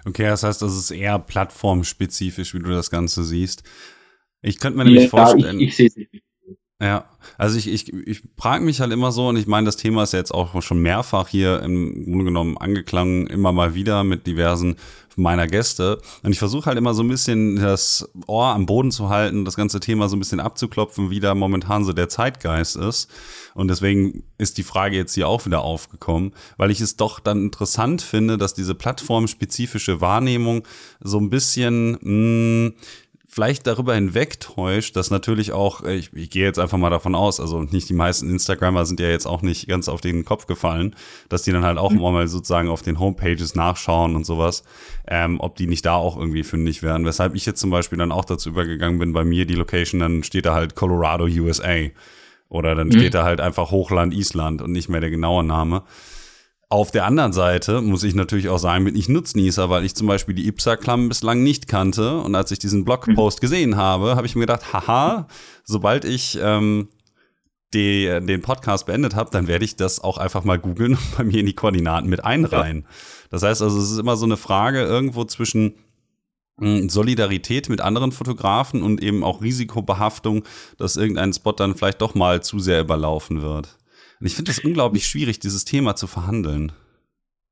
[0.04, 3.62] Okay, das heißt, das ist eher plattformspezifisch, wie du das Ganze siehst.
[4.42, 5.58] Ich könnte mir nämlich ja, vorstellen.
[5.60, 6.22] Ich, ich sehe es nicht.
[6.82, 7.04] Ja,
[7.38, 10.12] also ich, ich, ich frage mich halt immer so, und ich meine, das Thema ist
[10.12, 14.76] ja jetzt auch schon mehrfach hier im Grunde genommen angeklangen, immer mal wieder mit diversen
[15.16, 16.00] meiner Gäste.
[16.22, 19.56] Und ich versuche halt immer so ein bisschen das Ohr am Boden zu halten, das
[19.56, 23.10] ganze Thema so ein bisschen abzuklopfen, wie da momentan so der Zeitgeist ist.
[23.54, 27.44] Und deswegen ist die Frage jetzt hier auch wieder aufgekommen, weil ich es doch dann
[27.44, 30.66] interessant finde, dass diese plattformspezifische Wahrnehmung
[31.00, 32.74] so ein bisschen mh, hm,
[33.34, 37.62] vielleicht darüber hinwegtäuscht, dass natürlich auch, ich, ich gehe jetzt einfach mal davon aus, also
[37.62, 40.94] nicht die meisten Instagrammer sind ja jetzt auch nicht ganz auf den Kopf gefallen,
[41.28, 42.00] dass die dann halt auch mhm.
[42.00, 44.62] mal sozusagen auf den Homepages nachschauen und sowas,
[45.08, 47.06] ähm, ob die nicht da auch irgendwie fündig werden.
[47.06, 50.22] Weshalb ich jetzt zum Beispiel dann auch dazu übergegangen bin, bei mir die Location, dann
[50.22, 51.88] steht da halt Colorado, USA.
[52.48, 52.92] Oder dann mhm.
[52.92, 55.82] steht da halt einfach Hochland, Island und nicht mehr der genaue Name.
[56.74, 60.08] Auf der anderen Seite muss ich natürlich auch sagen, bin ich Nutznießer, weil ich zum
[60.08, 62.18] Beispiel die IPSA-Klamm bislang nicht kannte.
[62.18, 63.40] Und als ich diesen Blogpost mhm.
[63.40, 65.28] gesehen habe, habe ich mir gedacht, haha,
[65.62, 66.88] sobald ich ähm,
[67.74, 71.22] die, den Podcast beendet habe, dann werde ich das auch einfach mal googeln und bei
[71.22, 72.88] mir in die Koordinaten mit einreihen.
[73.30, 75.76] Das heißt also, es ist immer so eine Frage irgendwo zwischen
[76.58, 80.42] hm, Solidarität mit anderen Fotografen und eben auch Risikobehaftung,
[80.76, 83.78] dass irgendein Spot dann vielleicht doch mal zu sehr überlaufen wird.
[84.20, 86.72] Und ich finde es unglaublich schwierig, dieses Thema zu verhandeln.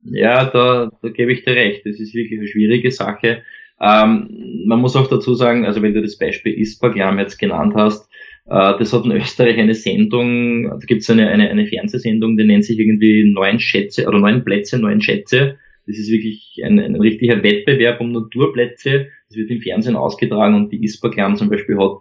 [0.04, 1.86] Ja, da, da gebe ich dir recht.
[1.86, 3.42] Das ist wirklich eine schwierige Sache.
[3.80, 8.08] Ähm, man muss auch dazu sagen, also wenn du das Beispiel ISPAGLAM jetzt genannt hast,
[8.44, 12.44] Äh, das hat in Österreich eine Sendung, da gibt es eine, eine, eine Fernsehsendung, die
[12.44, 15.58] nennt sich irgendwie Neun Schätze oder Neun Plätze, Neun Schätze.
[15.86, 19.06] Das ist wirklich ein, ein richtiger Wettbewerb um Naturplätze.
[19.28, 21.98] Das wird im Fernsehen ausgetragen und die ISPA Clan zum Beispiel hat,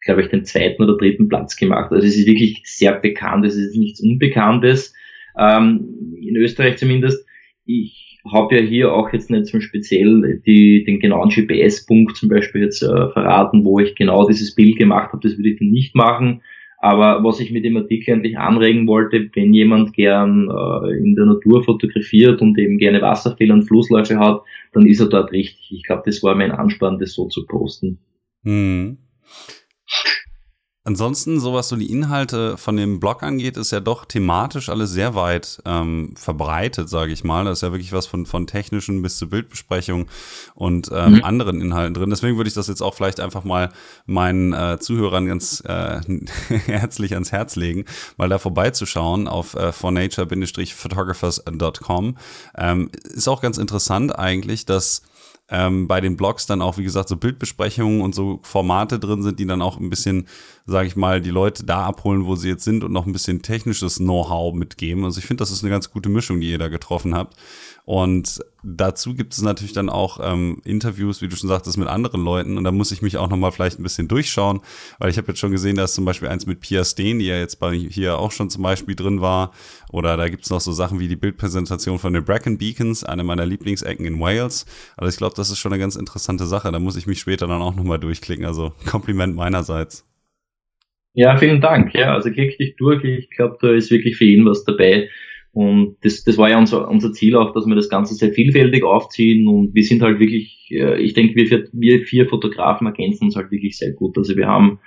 [0.00, 1.90] glaube ich, den zweiten oder dritten Platz gemacht.
[1.92, 4.94] Also es ist wirklich sehr bekannt, es ist nichts Unbekanntes.
[5.38, 7.26] Ähm, in Österreich zumindest.
[7.64, 12.62] Ich habe ja hier auch jetzt nicht zum speziell die, den genauen GPS-Punkt zum Beispiel
[12.62, 15.94] jetzt äh, verraten, wo ich genau dieses Bild gemacht habe, das würde ich dann nicht
[15.94, 16.42] machen.
[16.80, 21.26] Aber was ich mit dem Artikel eigentlich anregen wollte, wenn jemand gern äh, in der
[21.26, 24.42] Natur fotografiert und eben gerne Wasserfälle und Flussläufe hat,
[24.72, 25.72] dann ist er dort richtig.
[25.72, 27.98] Ich glaube, das war mein Ansporn, das so zu posten.
[28.44, 28.98] Hm.
[30.88, 34.90] Ansonsten, so was so die Inhalte von dem Blog angeht, ist ja doch thematisch alles
[34.90, 37.44] sehr weit ähm, verbreitet, sage ich mal.
[37.44, 40.06] Da ist ja wirklich was von, von technischen bis zu Bildbesprechung
[40.54, 41.24] und ähm, mhm.
[41.24, 42.08] anderen Inhalten drin.
[42.08, 43.68] Deswegen würde ich das jetzt auch vielleicht einfach mal
[44.06, 46.00] meinen äh, Zuhörern ganz äh,
[46.48, 47.84] herzlich ans Herz legen,
[48.16, 52.16] mal da vorbeizuschauen auf äh, fornature-photographers.com.
[52.56, 55.02] Ähm, ist auch ganz interessant eigentlich, dass
[55.50, 59.38] ähm, bei den Blogs dann auch, wie gesagt, so Bildbesprechungen und so Formate drin sind,
[59.38, 60.26] die dann auch ein bisschen,
[60.68, 63.40] sage ich mal, die Leute da abholen, wo sie jetzt sind und noch ein bisschen
[63.40, 65.02] technisches Know-how mitgeben.
[65.04, 67.36] Also ich finde, das ist eine ganz gute Mischung, die ihr da getroffen habt.
[67.86, 72.22] Und dazu gibt es natürlich dann auch ähm, Interviews, wie du schon sagtest, mit anderen
[72.22, 72.58] Leuten.
[72.58, 74.60] Und da muss ich mich auch nochmal vielleicht ein bisschen durchschauen,
[74.98, 77.38] weil ich habe jetzt schon gesehen, dass zum Beispiel eins mit Pia Steen, die ja
[77.38, 79.52] jetzt bei hier auch schon zum Beispiel drin war.
[79.90, 83.24] Oder da gibt es noch so Sachen wie die Bildpräsentation von den Bracken Beacons, eine
[83.24, 84.66] meiner Lieblingsecken in Wales.
[84.98, 86.70] Also ich glaube, das ist schon eine ganz interessante Sache.
[86.70, 88.44] Da muss ich mich später dann auch nochmal durchklicken.
[88.44, 90.04] Also Kompliment meinerseits.
[91.18, 91.94] Ja, vielen Dank.
[91.94, 93.02] Ja, also klick dich durch.
[93.02, 95.08] Ich glaube, da ist wirklich für jeden was dabei.
[95.50, 98.84] Und das, das war ja unser, unser Ziel auch, dass wir das Ganze sehr vielfältig
[98.84, 103.24] aufziehen und wir sind halt wirklich, äh, ich denke, wir, vier, wir vier Fotografen ergänzen
[103.24, 104.16] uns halt wirklich sehr gut.
[104.16, 104.78] Also wir haben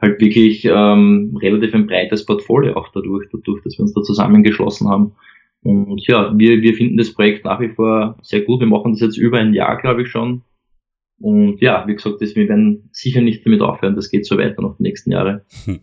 [0.00, 4.88] halt wirklich ähm, relativ ein breites Portfolio auch dadurch, dadurch, dass wir uns da zusammengeschlossen
[4.88, 5.12] haben.
[5.64, 8.60] Und ja, wir, wir finden das Projekt nach wie vor sehr gut.
[8.60, 10.44] Wir machen das jetzt über ein Jahr, glaube ich, schon.
[11.18, 13.96] Und ja, wie gesagt, wir werden sicher nicht damit aufhören.
[13.96, 15.44] Das geht so weiter noch die nächsten Jahre.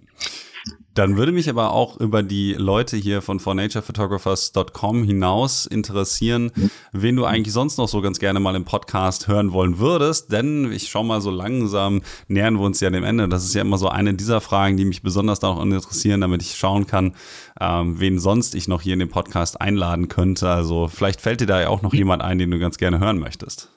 [0.93, 6.51] Dann würde mich aber auch über die Leute hier von fornaturephotographers.com hinaus interessieren,
[6.91, 10.33] wen du eigentlich sonst noch so ganz gerne mal im Podcast hören wollen würdest.
[10.33, 13.29] Denn ich schau mal so langsam, nähern wir uns ja dem Ende.
[13.29, 16.41] Das ist ja immer so eine dieser Fragen, die mich besonders da auch interessieren, damit
[16.41, 17.13] ich schauen kann,
[17.61, 20.49] ähm, wen sonst ich noch hier in den Podcast einladen könnte.
[20.49, 23.17] Also vielleicht fällt dir da ja auch noch jemand ein, den du ganz gerne hören
[23.17, 23.69] möchtest.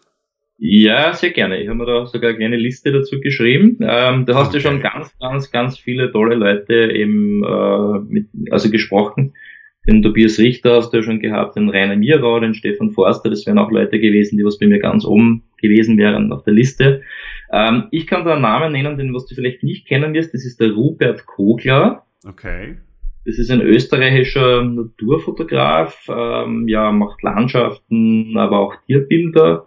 [0.57, 1.61] Ja, sehr gerne.
[1.61, 3.79] Ich habe mir da sogar eine kleine Liste dazu geschrieben.
[3.81, 4.59] Ähm, da hast okay.
[4.59, 9.35] du schon ganz, ganz, ganz viele tolle Leute eben äh, mit, also gesprochen.
[9.87, 13.47] Den Tobias Richter hast du ja schon gehabt, den Rainer Mierau, den Stefan Forster, das
[13.47, 17.03] wären auch Leute gewesen, die was bei mir ganz oben gewesen wären auf der Liste.
[17.53, 20.47] Ähm, ich kann da einen Namen nennen, den was du vielleicht nicht kennen wirst, das
[20.47, 22.07] ist der Rupert Kogler.
[22.27, 22.77] Okay.
[23.27, 29.67] Das ist ein österreichischer Naturfotograf, ähm, ja, macht Landschaften, aber auch Tierbilder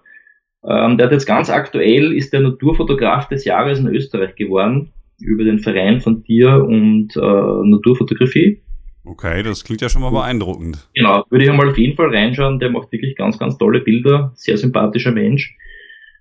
[0.68, 5.44] ähm, der hat jetzt ganz aktuell, ist der Naturfotograf des Jahres in Österreich geworden, über
[5.44, 8.62] den Verein von Tier- und äh, Naturfotografie.
[9.06, 10.90] Okay, das klingt ja schon mal beeindruckend.
[10.94, 12.60] Genau, würde ich einmal auf jeden Fall reinschauen.
[12.60, 14.34] Der macht wirklich ganz, ganz tolle Bilder.
[14.36, 15.56] Sehr sympathischer Mensch.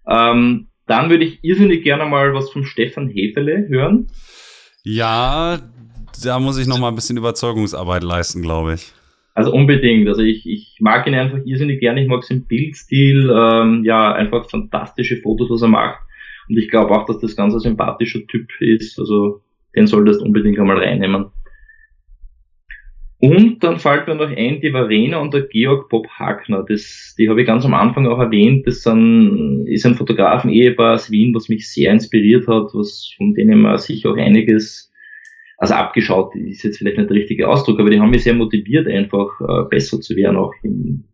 [0.08, 4.06] Ähm, dann würde ich irrsinnig gerne mal was vom Stefan Hefele hören.
[4.84, 5.58] Ja,
[6.22, 8.92] da muss ich noch mal ein bisschen Überzeugungsarbeit leisten, glaube ich.
[9.36, 10.08] Also unbedingt.
[10.08, 12.02] Also ich, ich mag ihn einfach irrsinnig gerne.
[12.02, 13.30] Ich mag seinen Bildstil.
[13.30, 16.00] Ähm, ja, einfach fantastische Fotos, was er macht.
[16.48, 18.98] Und ich glaube auch, dass das ganz ein sympathischer Typ ist.
[18.98, 19.42] Also
[19.76, 21.26] den solltest du unbedingt einmal reinnehmen.
[23.18, 26.64] Und dann fällt mir noch ein, die Verena und der Georg Bob Hagner.
[26.66, 28.66] Das, die habe ich ganz am Anfang auch erwähnt.
[28.66, 33.60] Das sind, ist ein Fotografen-Ehepaar aus Wien, was mich sehr inspiriert hat, was, von denen
[33.60, 34.90] man sicher auch einiges
[35.58, 38.86] also abgeschaut ist jetzt vielleicht nicht der richtige Ausdruck, aber die haben mich sehr motiviert,
[38.86, 41.04] einfach äh, besser zu werden, auch in,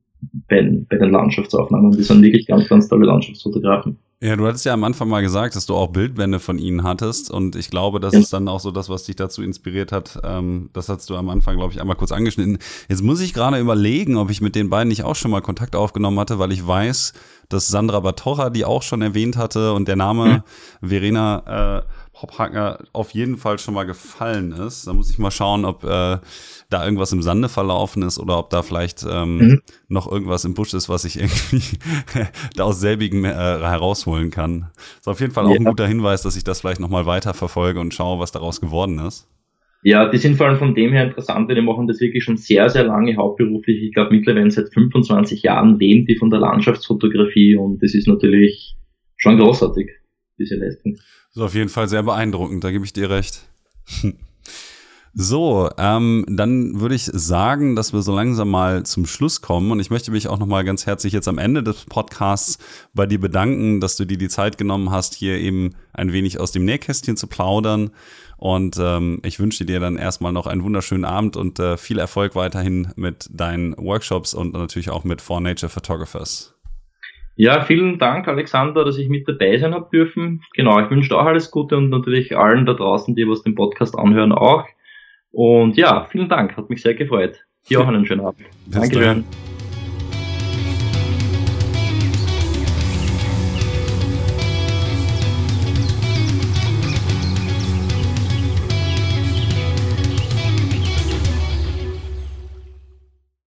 [0.49, 1.93] bei, bei den Landschaftsaufnahmen.
[1.93, 3.99] Die sind wirklich ganz, ganz tolle Landschaftsfotografen.
[4.22, 7.28] Ja, du hattest ja am Anfang mal gesagt, dass du auch Bildbände von ihnen hattest
[7.28, 8.20] und ich glaube, das ja.
[8.20, 10.20] ist dann auch so das, was dich dazu inspiriert hat.
[10.22, 12.59] Ähm, das hast du am Anfang, glaube ich, einmal kurz angeschnitten.
[12.88, 15.74] Jetzt muss ich gerade überlegen, ob ich mit den beiden nicht auch schon mal Kontakt
[15.74, 17.14] aufgenommen hatte, weil ich weiß,
[17.53, 20.44] dass Sandra Batorra die auch schon erwähnt hatte und der Name
[20.80, 20.88] mhm.
[20.88, 21.82] Verena äh,
[22.92, 24.86] auf jeden Fall schon mal gefallen ist.
[24.86, 26.18] Da muss ich mal schauen, ob äh,
[26.70, 29.62] da irgendwas im Sande verlaufen ist oder ob da vielleicht ähm, mhm.
[29.88, 31.62] noch irgendwas im Busch ist, was ich irgendwie
[32.57, 34.70] da aus selbigen äh, herausholen kann.
[35.00, 35.57] Ist auf jeden Fall auch ja.
[35.57, 38.98] ein guter Hinweis, dass ich das vielleicht nochmal weiter verfolge und schaue, was daraus geworden
[39.00, 39.26] ist.
[39.85, 42.37] Ja, die sind vor allem von dem her interessant, weil die machen das wirklich schon
[42.37, 43.83] sehr, sehr lange hauptberuflich.
[43.83, 48.76] Ich glaube mittlerweile seit 25 Jahren leben die von der Landschaftsfotografie und das ist natürlich
[49.16, 49.91] schon großartig,
[50.39, 50.95] diese Leistung.
[50.95, 53.49] Ist auf jeden Fall sehr beeindruckend, da gebe ich dir recht.
[55.14, 59.70] So, ähm, dann würde ich sagen, dass wir so langsam mal zum Schluss kommen.
[59.70, 62.57] Und ich möchte mich auch nochmal ganz herzlich jetzt am Ende des Podcasts
[62.95, 66.51] bei dir bedanken, dass du dir die Zeit genommen hast, hier eben ein wenig aus
[66.51, 67.91] dem Nähkästchen zu plaudern.
[68.43, 72.34] Und ähm, ich wünsche dir dann erstmal noch einen wunderschönen Abend und äh, viel Erfolg
[72.34, 76.53] weiterhin mit deinen Workshops und natürlich auch mit For Nature Photographers.
[77.36, 80.43] Ja, vielen Dank, Alexander, dass ich mit dabei sein habe dürfen.
[80.55, 83.97] Genau, ich wünsche auch alles Gute und natürlich allen da draußen, die was den Podcast
[83.97, 84.64] anhören, auch.
[85.30, 87.45] Und ja, vielen Dank, hat mich sehr gefreut.
[87.70, 88.40] Dir auch einen schönen Abend.
[88.66, 89.24] Dankeschön.